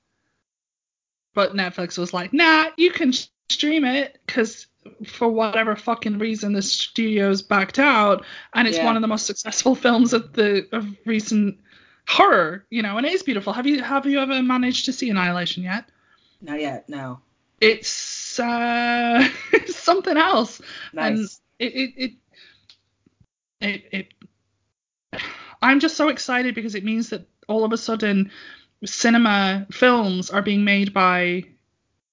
[1.35, 4.67] but Netflix was like, nah, you can sh- stream it because
[5.07, 8.85] for whatever fucking reason the studio's backed out, and it's Yeah.
[8.85, 11.59] one of the most successful films of the of recent
[12.09, 13.53] horror, you know, and it is beautiful.
[13.53, 15.87] Have you have you ever managed to see Annihilation yet?
[16.41, 16.89] Not yet.
[16.89, 17.21] No.
[17.61, 19.29] It's uh
[19.67, 20.61] something else.
[20.97, 21.41] And Nice.
[21.59, 22.13] It it it
[23.61, 23.85] it,
[25.13, 25.23] it
[25.63, 28.31] I'm just so excited because it means that all of a sudden
[28.85, 31.45] cinema films are being made by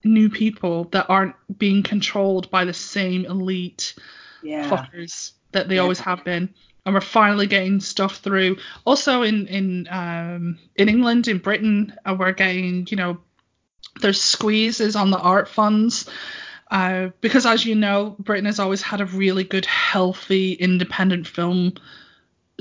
[0.03, 3.95] new people that aren't being controlled by the same elite
[4.41, 4.69] yeah.
[4.69, 5.81] fuckers that they Yeah.
[5.81, 6.53] always have been.
[6.85, 8.57] And we're finally getting stuff through.
[8.85, 13.19] Also in in um in England, in Britain, uh, we're getting you know
[14.01, 16.09] there's squeezes on the art funds.
[16.74, 21.74] Uh, because as you know, Britain has always had a really good, healthy, independent film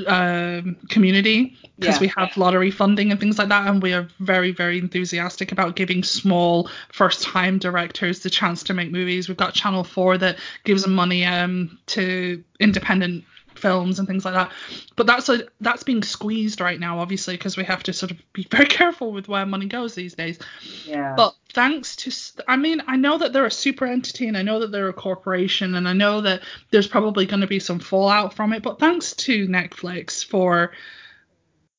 [0.06, 2.00] um, community because Yeah.
[2.00, 5.76] we have lottery funding and things like that, and we are very, very enthusiastic about
[5.76, 9.28] giving small first-time directors the chance to make movies.
[9.28, 13.24] We've got Channel Four that gives them money um, to independent
[13.62, 14.52] films and things like that.
[14.96, 18.18] But that's a, that's being squeezed right now, obviously, because we have to sort of
[18.32, 20.38] be very careful with where money goes these days.
[20.84, 21.14] Yeah.
[21.16, 24.60] But thanks to, I mean, I know that they're a super entity and I know
[24.60, 28.34] that they're a corporation and I know that there's probably going to be some fallout
[28.34, 28.62] from it.
[28.62, 30.72] But thanks to Netflix for,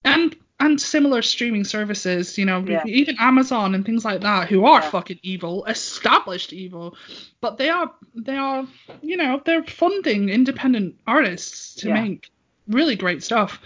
[0.03, 0.35] and
[0.77, 2.83] similar streaming services, you know, Yeah.
[2.85, 4.89] even Amazon and things like that, who are Yeah.
[4.89, 6.95] fucking evil, established evil,
[7.41, 8.67] but they are they are,
[9.01, 12.01] you know, they're funding independent artists to Yeah.
[12.03, 12.29] make
[12.67, 13.59] really great stuff,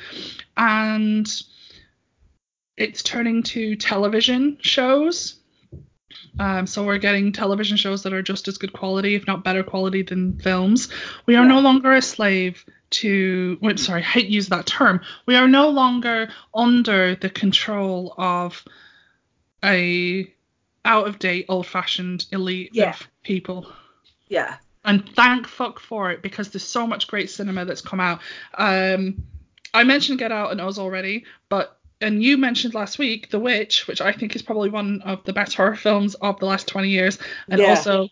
[0.55, 1.27] and
[2.77, 5.35] it's turning to television shows.
[6.39, 9.63] Um, so we're getting television shows that are just as good quality, if not better
[9.63, 10.89] quality, than films.
[11.25, 11.49] We are Yeah.
[11.49, 13.57] no longer a slave to.
[13.61, 15.01] Wait, sorry, I hate to use that term.
[15.25, 18.63] We are no longer under the control of
[19.63, 20.31] a
[20.85, 22.91] out of date, old fashioned elite Yeah.
[22.91, 23.71] of people.
[24.29, 24.57] yeah.
[24.85, 28.21] And thank fuck for it because there's so much great cinema that's come out.
[28.57, 29.21] Um,
[29.73, 33.87] I mentioned Get Out and Us already, but and you mentioned last week The Witch,
[33.87, 36.89] which I think is probably one of the best horror films of the last 20
[36.89, 37.17] years.
[37.49, 37.69] And Yeah.
[37.69, 38.09] also,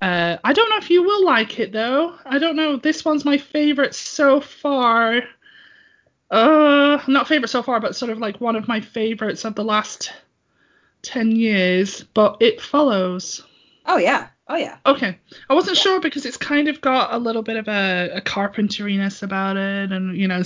[0.00, 2.14] uh, I don't know if you will like it though.
[2.24, 2.76] I don't know.
[2.76, 5.22] This one's my favorite so far.
[6.30, 9.64] Uh, not favorite so far, but sort of like one of my favorites of the
[9.64, 10.12] last
[11.02, 12.02] 10 years.
[12.14, 13.44] But it follows.
[13.86, 14.28] Oh yeah.
[14.48, 14.78] Oh yeah.
[14.86, 15.18] Okay.
[15.48, 19.22] I wasn't sure because it's kind of got a little bit of a, a carpenteriness
[19.22, 20.42] about it and you know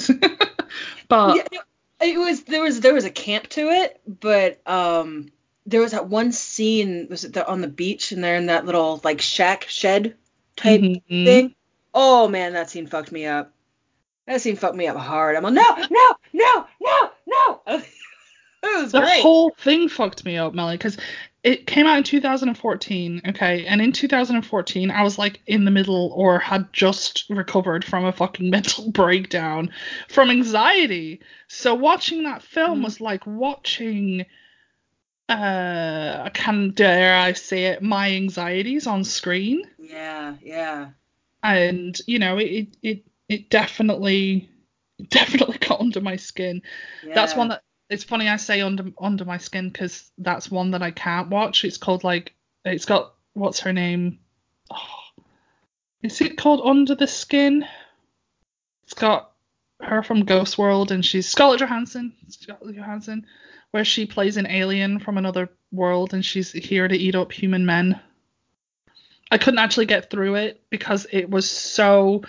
[1.08, 1.60] but yeah,
[2.00, 5.30] it was there was there was a camp to it, but um
[5.66, 8.66] there was that one scene was it the, on the beach and they're in that
[8.66, 10.16] little like shack shed
[10.56, 11.02] type Mhm.
[11.24, 11.54] thing.
[11.94, 13.52] Oh man, that scene fucked me up.
[14.26, 15.36] That scene fucked me up hard.
[15.36, 17.60] I'm like, no, no, no, no, no.
[18.62, 19.22] it was the great.
[19.22, 20.96] whole thing fucked me up, Melly, because
[21.42, 26.12] it came out in 2014, okay, and in 2014 I was like in the middle
[26.14, 29.70] or had just recovered from a fucking mental breakdown
[30.08, 31.20] from anxiety.
[31.48, 32.84] So watching that film Mm.
[32.84, 34.26] was like watching
[35.28, 39.62] uh can dare I say it, my anxieties on screen.
[39.78, 40.88] yeah, yeah.
[41.42, 44.48] and you know it it it definitely
[45.08, 46.62] definitely got under my skin
[47.06, 47.14] yeah.
[47.14, 50.82] that's one that it's funny i say under under my skin because that's one that
[50.82, 51.64] i can't watch.
[51.64, 52.34] It's called like
[52.64, 54.20] it's got what's her name?
[54.72, 55.22] Oh,
[56.02, 57.66] is it called under the skin?
[58.84, 59.32] It's got
[59.80, 63.26] her from ghost world and she's scarlett johansson scarlett johansson
[63.70, 67.66] where she plays an alien from another world and she's here to eat up human
[67.66, 68.00] men.
[69.30, 72.22] I couldn't actually get through it because it was so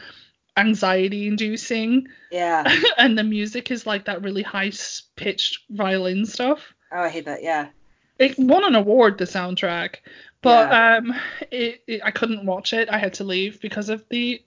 [0.57, 2.63] anxiety inducing Yeah.
[2.97, 4.71] and the music is like that really high
[5.15, 6.73] pitched violin stuff.
[6.91, 7.43] Oh, I hate that.
[7.43, 7.69] Yeah.
[8.19, 9.97] It won an award the soundtrack,
[10.41, 11.13] but um
[11.51, 12.89] it, it I couldn't watch it.
[12.89, 14.43] I had to leave because of the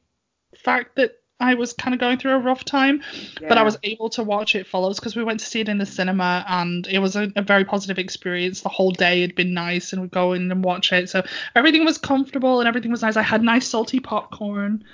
[0.56, 3.02] fact that I was kind of going through a rough time,
[3.48, 5.78] but I was able to watch it follows because we went to see it in
[5.78, 8.62] the cinema and it was a, a very positive experience.
[8.62, 11.10] The whole day had been nice and we'd go in and watch it.
[11.10, 11.22] So
[11.54, 13.16] everything was comfortable and everything was nice.
[13.16, 14.84] I had nice salty popcorn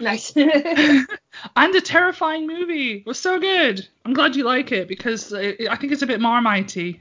[0.00, 0.32] nice.
[0.36, 1.06] and
[1.56, 2.98] a terrifying movie.
[2.98, 3.86] It was so good.
[4.04, 7.00] I'm glad you like it because it, I think it's a bit more marmitey.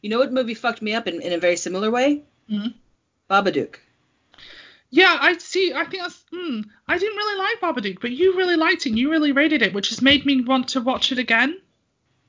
[0.00, 2.22] you know what movie fucked me up in, in a very similar way?
[2.50, 2.74] Mhm.
[3.30, 3.76] Babadook.
[4.94, 5.72] Yeah, I see.
[5.72, 6.22] I think that's.
[6.34, 8.92] Mm, I didn't really like Babadook, but you really liked it.
[8.92, 11.58] You really rated it, which has made me want to watch it again.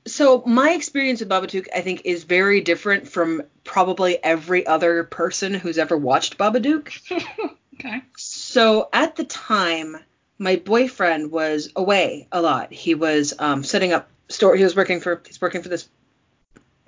[0.06, 5.52] So my experience with Babadook, I think, is very different from probably every other person
[5.52, 6.90] who's ever watched Babadook.
[7.80, 8.02] Okay.
[8.16, 9.96] So at the time,
[10.38, 12.72] my boyfriend was away a lot.
[12.72, 14.54] He was um, setting up store.
[14.54, 15.20] He was working for.
[15.26, 15.88] He's working for this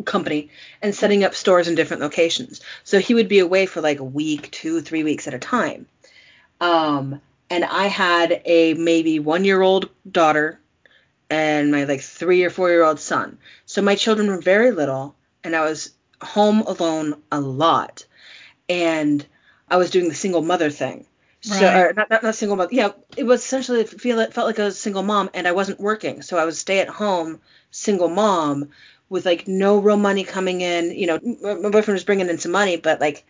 [0.04, 0.50] company
[0.82, 2.60] and setting up stores in different locations.
[2.84, 5.86] So he would be away for like a week, two, three weeks at a time.
[6.60, 7.20] Um,
[7.50, 10.60] and I had a maybe one year old daughter
[11.30, 13.38] and my like three or four year old son.
[13.66, 15.92] So my children were very little and I was
[16.22, 18.04] home alone a lot.
[18.68, 19.24] And
[19.68, 21.06] I was doing the single mother thing.
[21.40, 21.72] So Right.
[21.72, 22.74] or not, not not single mother.
[22.74, 25.52] Yeah, it was essentially feel it felt like I was a single mom and I
[25.52, 26.22] wasn't working.
[26.22, 27.40] So I was stay at home
[27.70, 28.70] single mom
[29.08, 30.90] with like no real money coming in.
[30.92, 31.20] You know,
[31.60, 33.24] my boyfriend was bringing in some money, but like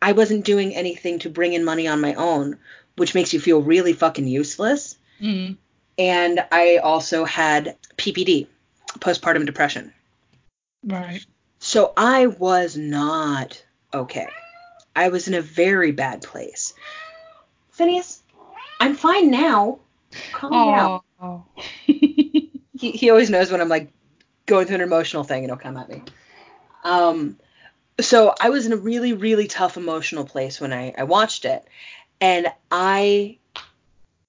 [0.00, 2.58] I wasn't doing anything to bring in money on my own,
[2.96, 4.96] which makes you feel really fucking useless.
[5.20, 5.56] Mm.
[5.98, 8.46] And I also had PPD,
[8.98, 9.92] postpartum depression.
[10.84, 11.24] Right.
[11.58, 13.62] So I was not
[13.92, 14.28] okay.
[14.94, 16.74] I was in a very bad place.
[17.70, 18.22] Phineas,
[18.80, 19.78] I'm fine now.
[20.32, 21.42] Calm down.
[22.78, 23.90] He, he always knows when I'm like
[24.46, 26.02] going through an emotional thing and he'll come at me.
[26.84, 27.36] Um,
[28.00, 31.66] so I was in a really, really tough emotional place when I, I watched it.
[32.20, 33.38] And I,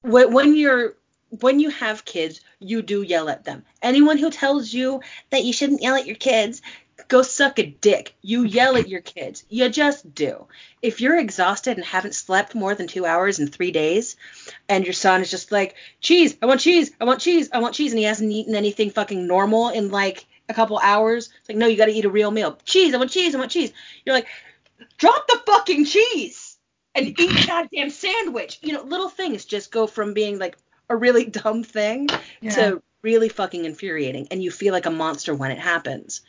[0.01, 0.95] when you're,
[1.29, 3.63] when you have kids, you do yell at them.
[3.81, 6.61] Anyone who tells you that you shouldn't yell at your kids,
[7.07, 8.15] go suck a dick.
[8.21, 9.45] You yell at your kids.
[9.49, 10.47] You just do.
[10.81, 14.15] If you're exhausted and haven't slept more than two hours in three days,
[14.67, 17.75] and your son is just like, cheese, I want cheese, I want cheese, I want
[17.75, 21.57] cheese, and he hasn't eaten anything fucking normal in like a couple hours, it's like,
[21.57, 22.57] no, you gotta eat a real meal.
[22.63, 23.73] Cheese, I want cheese, I want cheese.
[24.05, 24.27] You're like,
[24.97, 26.57] drop the fucking cheese
[26.95, 28.59] and eat a goddamn sandwich.
[28.61, 30.57] You know, little things just go from being like
[30.89, 32.07] a really dumb thing
[32.41, 32.51] Yeah.
[32.55, 36.21] to really fucking infuriating, and you feel like a monster when it happens.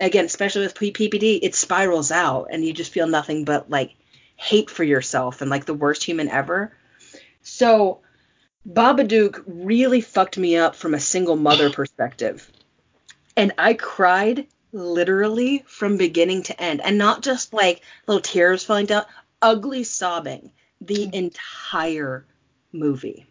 [0.00, 3.94] Again, especially with PPD, it spirals out, and you just feel nothing but like
[4.36, 6.72] hate for yourself and like the worst human ever.
[7.42, 8.00] So,
[8.68, 12.50] Babadook really fucked me up from a single mother perspective,
[13.36, 18.86] and I cried literally from beginning to end, and not just like little tears falling
[18.86, 19.04] down,
[19.42, 22.26] ugly sobbing the entire
[22.72, 23.26] movie.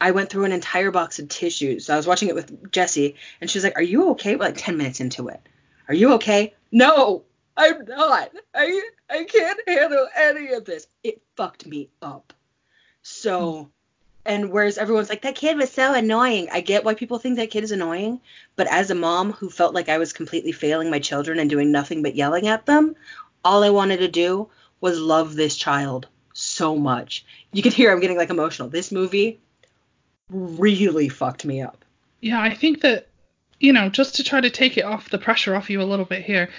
[0.00, 1.86] I went through an entire box of tissues.
[1.86, 4.46] So I was watching it with Jesse, and she was like, "Are you okay?" We're
[4.46, 5.40] like 10 minutes into it.
[5.88, 6.54] Are you okay?
[6.72, 7.24] No,
[7.56, 8.30] I'm not.
[8.54, 10.86] I I can't handle any of this.
[11.02, 12.32] It fucked me up.
[13.02, 13.70] So,
[14.24, 17.50] and whereas everyone's like, "That kid was so annoying," I get why people think that
[17.50, 18.20] kid is annoying,
[18.56, 21.70] but as a mom who felt like I was completely failing my children and doing
[21.70, 22.96] nothing but yelling at them,
[23.44, 24.48] all I wanted to do
[24.80, 27.24] was love this child so much.
[27.52, 28.68] You can hear I'm getting like emotional.
[28.68, 29.38] This movie
[30.30, 31.84] really fucked me up.
[32.20, 33.08] Yeah, I think that
[33.60, 36.04] you know, just to try to take it off the pressure off you a little
[36.04, 36.50] bit here,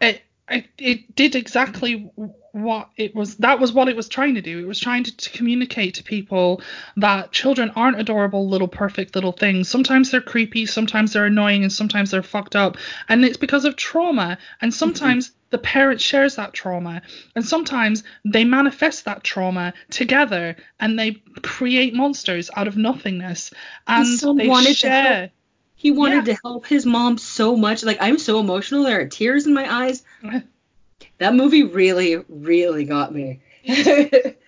[0.00, 2.10] it it, it did exactly
[2.52, 3.36] what it was.
[3.36, 4.58] That was what it was trying to do.
[4.58, 6.62] It was trying to, to communicate to people
[6.96, 9.68] that children aren't adorable little perfect little things.
[9.68, 12.76] Sometimes they're creepy, sometimes they're annoying, and sometimes they're fucked up,
[13.08, 14.38] and it's because of trauma.
[14.60, 17.02] And sometimes the parent shares that trauma,
[17.34, 23.52] and sometimes they manifest that trauma together, and they create monsters out of nothingness.
[23.86, 25.30] And son they share.
[25.78, 26.34] He wanted Yeah.
[26.34, 27.84] to help his mom so much.
[27.84, 28.82] Like I'm so emotional.
[28.82, 30.02] There are tears in my eyes.
[31.18, 33.40] That movie really, really got me.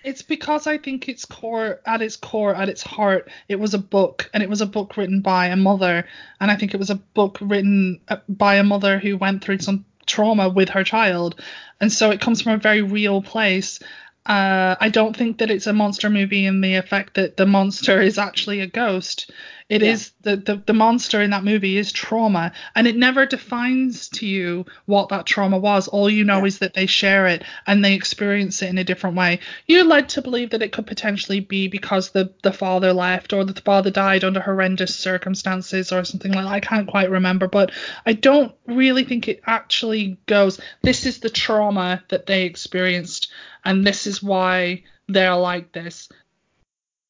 [0.02, 3.78] It's because I think its core, at its core, at its heart, it was a
[3.78, 6.06] book, and it was a book written by a mother,
[6.40, 9.58] and I think it was a book written uh, by a mother who went through
[9.58, 11.40] some trauma with her child,
[11.80, 13.78] and so it comes from a very real place.
[14.26, 18.00] Uh, I don't think that it's a monster movie in the effect that the monster
[18.02, 19.30] is actually a ghost.
[19.70, 19.92] It Yeah.
[19.92, 24.26] is the, the the monster in that movie is trauma, and it never defines to
[24.26, 25.86] you what that trauma was.
[25.88, 26.46] All you know Yeah.
[26.46, 29.38] is that they share it and they experience it in a different way.
[29.66, 33.44] You're led to believe that it could potentially be because the the father left or
[33.44, 36.52] the father died under horrendous circumstances or something like that.
[36.52, 37.70] I can't quite remember, but
[38.04, 40.60] I don't really think it actually goes.
[40.82, 43.30] This is the trauma that they experienced,
[43.64, 46.08] and this is why they're like this.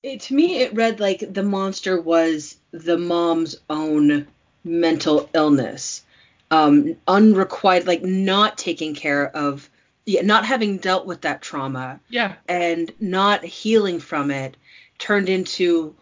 [0.02, 4.26] it, to me, it read like the monster was the mom's own
[4.64, 6.02] mental illness,
[6.50, 9.68] um, unrequited, like not taking care of,
[10.06, 12.00] yeah, not having dealt with that trauma.
[12.08, 14.56] Yeah, and not healing from it
[14.98, 15.94] turned into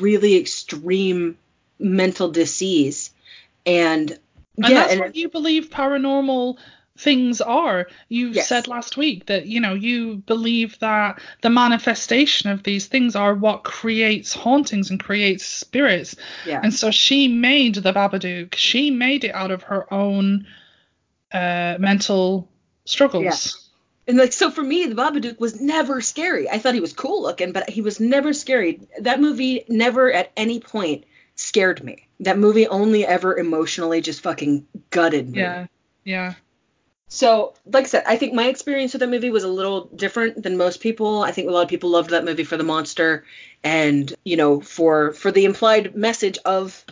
[0.00, 1.38] really extreme
[1.78, 3.10] mental disease.
[3.64, 4.18] And, and
[4.56, 6.56] yeah that's and what you believe paranormal
[6.98, 7.86] things are.
[8.08, 8.48] You Yes.
[8.48, 13.34] said last week that you know you believe that the manifestation of these things are
[13.34, 16.16] what creates hauntings and creates spirits.
[16.46, 18.54] yeah And so she made the Babadook.
[18.56, 20.46] She made it out of her own
[21.32, 22.48] uh, mental
[22.84, 23.24] struggles.
[23.24, 23.38] Yeah.
[24.08, 27.20] and like so for me the babadook was never scary i thought he was cool
[27.22, 31.04] looking but he was never scary that movie never at any point
[31.36, 35.66] scared me that movie only ever emotionally just fucking gutted me Yeah.
[36.04, 36.34] Yeah.
[37.08, 40.42] So, like I said, I think my experience with that movie was a little different
[40.42, 41.22] than most people.
[41.22, 43.24] I think a lot of people loved that movie for the monster
[43.64, 46.84] and, you know, for for the implied message of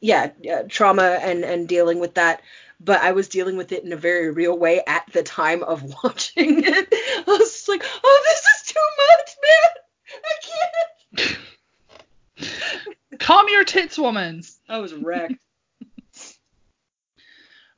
[0.00, 2.42] yeah, uh, trauma and and dealing with that.
[2.80, 5.82] But I was dealing with it in a very real way at the time of
[6.04, 6.88] watching it.
[6.92, 9.70] I was just like, "Oh, this is too much, man.
[10.24, 11.34] I
[12.38, 14.42] can't." Calm your tits, woman.
[14.68, 15.42] I was wrecked.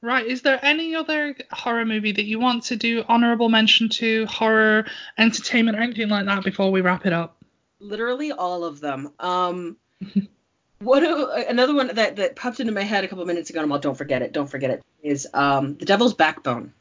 [0.03, 0.27] Right.
[0.27, 4.87] Is there any other horror movie that you want to do honorable mention to, horror,
[5.19, 7.37] entertainment, or anything like that before we wrap it up?
[7.83, 9.11] literally all of them.
[9.19, 9.77] Um,
[10.81, 13.65] what a, another one that that popped into my head a couple minutes ago, and
[13.65, 16.73] I'm like, don't forget it, don't forget it, is um, The Devil's Backbone,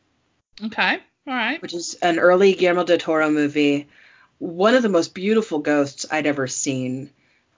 [0.65, 0.97] Okay.
[1.27, 1.61] All right.
[1.61, 3.87] which is an early Guillermo del Toro movie.
[4.39, 7.11] One of the most beautiful ghosts I'd ever seen.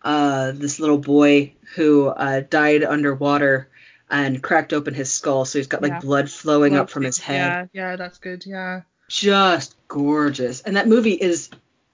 [0.04, 3.70] uh, this little boy who uh, died underwater
[4.12, 6.00] and cracked open his skull, so he's got like Yeah.
[6.00, 7.70] blood flowing Love up from his head.
[7.74, 8.46] Yeah, yeah, that's good.
[8.46, 8.82] Yeah.
[9.08, 10.62] Just gorgeous.
[10.62, 11.50] And that movie is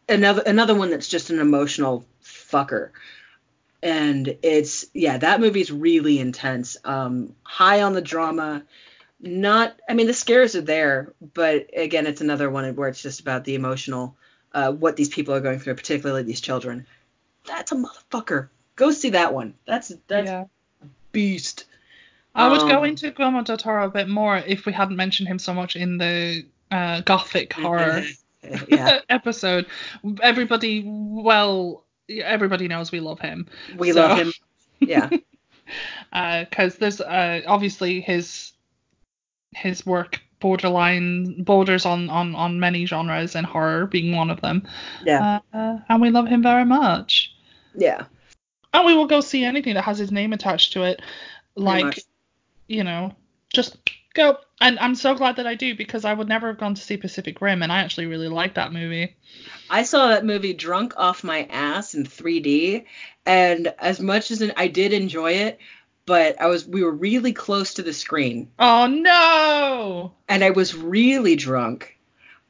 [0.09, 2.89] another another one that's just an emotional fucker.
[3.83, 6.77] And it's yeah, that movie's really intense.
[6.83, 8.63] Um, high on the drama.
[9.19, 13.19] Not, I mean, the scares are there, but again, it's another one where it's just
[13.19, 14.15] about the emotional,
[14.53, 16.85] uh, what these people are going through, particularly these children.
[17.47, 18.49] That's a motherfucker.
[18.75, 19.55] Go see that one.
[19.65, 20.45] That's that's yeah.
[21.11, 21.65] beast.
[22.35, 25.27] I would go Um, into Guillermo del Toro a bit more if we hadn't mentioned
[25.27, 28.03] him so much in the uh, gothic horror
[29.09, 29.65] episode.
[30.21, 33.47] Everybody, well, everybody knows we love him.
[33.77, 34.33] we So- love him.
[34.79, 35.09] Yeah,
[36.45, 38.53] because there's uh, obviously his
[39.55, 44.67] his work borderline borders on on on many genres and horror being one of them.
[45.03, 47.33] yeah, Uh, and we love him very much.
[47.75, 48.05] yeah.
[48.73, 51.01] And we will go see anything that has his name attached to it,
[51.55, 51.97] like.
[52.67, 53.13] You know,
[53.53, 53.77] just
[54.13, 54.37] go.
[54.59, 56.97] And I'm so glad that I do because I would never have gone to see
[56.97, 59.15] Pacific Rim, and I actually really like that movie.
[59.69, 62.85] I saw that movie drunk off my ass in 3D,
[63.25, 65.59] and as much as I did enjoy it,
[66.05, 70.13] but I was we were really close to the screen, Oh no!
[70.27, 71.97] and I was really drunk,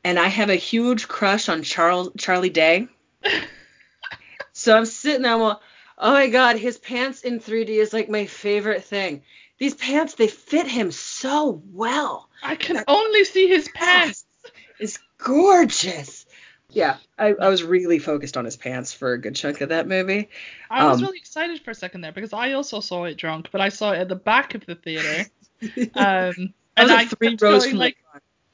[0.03, 2.87] and I have a huge crush on Charles Charlie Day.
[4.53, 5.61] so I'm sitting there, I'm all,
[5.97, 9.23] oh my god, his pants in 3D is like my favorite thing.
[9.57, 12.29] These pants, they fit him so well.
[12.43, 14.25] I can only see his pants.
[14.79, 16.25] It's gorgeous.
[16.69, 19.87] Yeah, I, I was really focused on his pants for a good chunk of that
[19.87, 20.29] movie.
[20.69, 23.49] I was Um, really excited for a second there because I also saw it drunk,
[23.51, 25.25] but I saw it at the back of the theater.
[25.95, 27.97] Um, I and like I three kept rows going, from like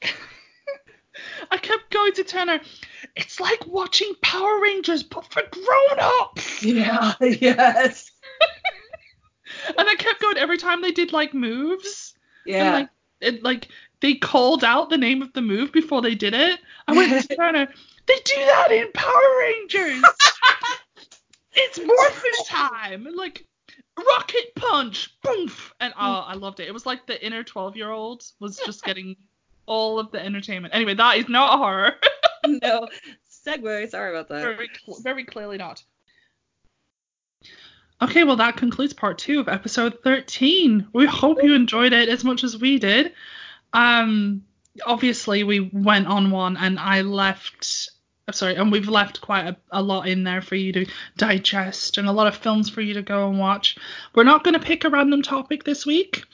[0.00, 0.08] the
[1.50, 2.60] I kept going to Turner.
[3.14, 6.62] It's like watching Power Rangers, but for grown-ups.
[6.62, 8.10] Yeah, yes.
[9.66, 12.14] And I kept going every time they did like moves.
[12.46, 12.72] Yeah.
[12.72, 12.88] Like
[13.20, 13.68] it like
[14.00, 16.60] they called out the name of the move before they did it.
[16.86, 17.68] I went to Turner.
[18.06, 20.04] They do that in Power Rangers.
[21.54, 23.06] it's Morphin time.
[23.06, 23.46] And like
[23.96, 26.24] rocket punch, boof, and oh, mm.
[26.26, 26.68] I loved it.
[26.68, 29.16] It was like the inner twelve-year-old was just getting
[29.66, 30.74] all of the entertainment.
[30.74, 31.94] Anyway, that is not a horror.
[32.46, 32.88] no.
[33.46, 34.42] Segue, sorry about that.
[34.42, 34.68] very,
[35.02, 35.82] very clearly not.
[38.04, 40.88] Okay, well that concludes part two of episode 13.
[40.92, 43.14] We hope you enjoyed it as much as we did.
[43.72, 44.44] Um,
[44.84, 47.88] obviously we went on one, and I left.
[48.28, 50.86] uh, Sorry, and we've left quite a, a lot in there for you to
[51.16, 53.78] digest, and a lot of films for you to go and watch.
[54.14, 56.24] We're not going to pick a random topic this week,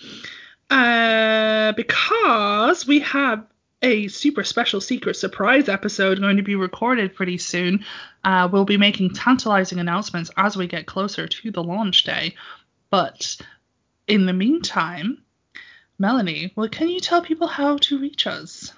[0.70, 3.46] uh, because we have
[3.82, 7.84] a super special secret surprise episode going to be recorded pretty soon.
[8.24, 12.34] Uh, we'll be making tantalizing announcements as we get closer to the launch day.
[12.90, 13.36] But
[14.06, 15.22] in the meantime,
[15.98, 18.72] Melanie, well, can you tell people how to reach us?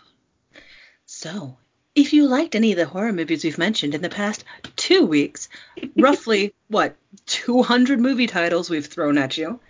[1.06, 1.56] So,
[1.94, 4.44] if you liked any of the horror movies we've mentioned in the past
[4.76, 5.48] two weeks,
[5.96, 6.96] roughly, what,
[7.26, 9.60] 200 movie titles we've thrown at you.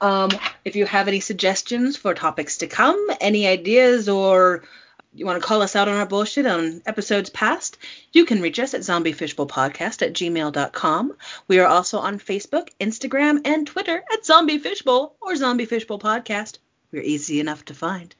[0.00, 0.30] Um,
[0.64, 4.64] if you have any suggestions for topics to come, any ideas, or
[5.12, 7.78] you want to call us out on our bullshit on episodes past,
[8.12, 11.16] you can reach us at zombiefishbowlpodcast at gmail.com.
[11.48, 16.58] We are also on Facebook, Instagram, and Twitter at Zombie Fishbowl or Zombie Fishbowl Podcast.
[16.92, 18.14] We're easy enough to find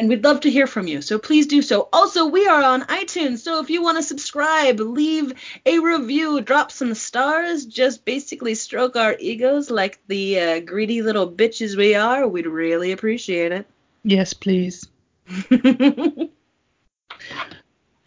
[0.00, 1.02] and we'd love to hear from you.
[1.02, 1.90] So please do so.
[1.92, 5.34] Also, we are on iTunes, so if you want to subscribe, leave
[5.66, 11.30] a review, drop some stars, just basically stroke our egos like the uh, greedy little
[11.30, 13.66] bitches we are, we'd really appreciate it.
[14.02, 14.88] Yes, please.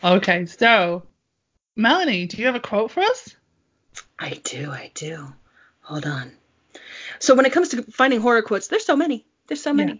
[0.03, 1.03] Okay, so
[1.77, 3.33] Melanie, do you have a quote for us?
[4.19, 5.33] I do, I do.
[5.79, 6.33] Hold on.
[7.19, 9.25] So when it comes to finding horror quotes, there's so many.
[9.47, 9.93] There's so many.
[9.93, 9.99] Yeah.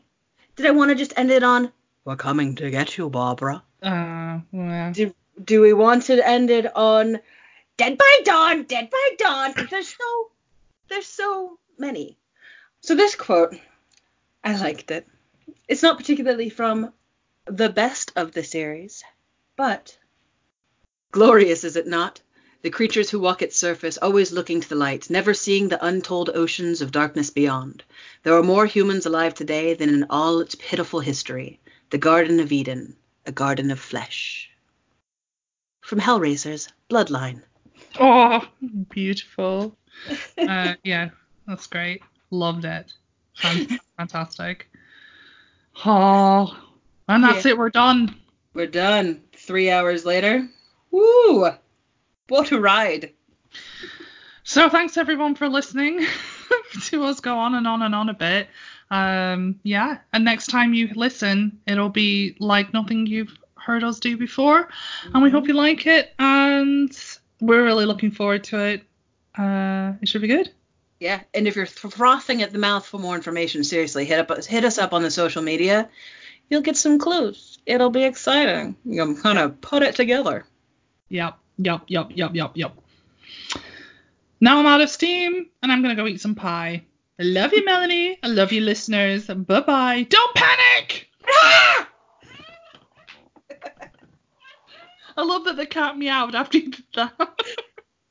[0.58, 1.72] Did I want to just end it on
[2.06, 3.64] "We're coming to get you, Barbara"?
[3.82, 7.20] Uh, well, do do we want to end it on
[7.78, 9.54] Dead by Dawn, Dead by Dawn?
[9.70, 10.32] There's so
[10.90, 12.18] there's so many.
[12.82, 13.56] So this quote,
[14.44, 15.08] I liked it.
[15.68, 16.92] It's not particularly from
[17.46, 19.04] the best of the series,
[19.56, 19.98] but
[21.12, 22.22] glorious is it not?
[22.64, 26.30] The creatures who walk its surface, always looking to the light, never seeing the untold
[26.34, 27.84] oceans of darkness beyond.
[28.24, 31.60] There are more humans alive today than in all its pitiful history.
[31.94, 32.96] The Garden of Eden,
[33.28, 34.50] a garden of flesh.
[35.82, 37.44] From Hellraiser's Bloodline.
[38.00, 38.48] oh,
[38.90, 39.78] beautiful.
[40.40, 41.12] uh, yeah,
[41.46, 42.02] that's great.
[42.32, 42.92] Loved it.
[43.98, 44.68] Fantastic.
[45.86, 46.58] Oh,
[47.08, 47.52] and that's Yeah.
[47.52, 47.58] it.
[47.60, 48.16] We're done.
[48.56, 49.22] We're done.
[49.34, 50.50] Three hours later.
[50.90, 51.52] Woo!
[52.28, 53.14] What a ride.
[54.44, 56.04] So thanks everyone for listening
[56.86, 58.48] to us go on and on and on a bit.
[58.94, 64.18] Um, yeah, and next time you listen, it'll be like nothing you've heard us do
[64.18, 65.16] before, mm-hmm.
[65.16, 66.14] and we hope you like it.
[66.20, 66.96] And
[67.42, 68.84] we're really looking forward to it.
[69.36, 70.52] Uh, it should be good.
[71.00, 74.64] Yeah, and if you're frothing at the mouth for more information, seriously, hit up hit
[74.64, 75.90] us up on the social media.
[76.52, 77.58] You'll get some clues.
[77.66, 78.76] It'll be exciting.
[78.86, 80.46] You'll kind of put it together.
[81.10, 82.78] Yep, yep, yep, yep, yep, yep.
[84.40, 86.84] Now I'm out of steam, and I'm gonna go eat some pie.
[87.20, 88.18] I love you, Melanie.
[88.24, 89.28] I love you, listeners.
[89.28, 90.08] Bye bye.
[90.10, 91.10] Don't panic!
[91.28, 91.90] Ah!
[95.18, 97.14] I love that the cat meowed after he did that.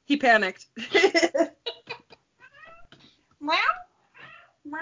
[0.05, 0.67] he panicked.
[3.41, 3.57] meow?
[4.65, 4.79] Meow?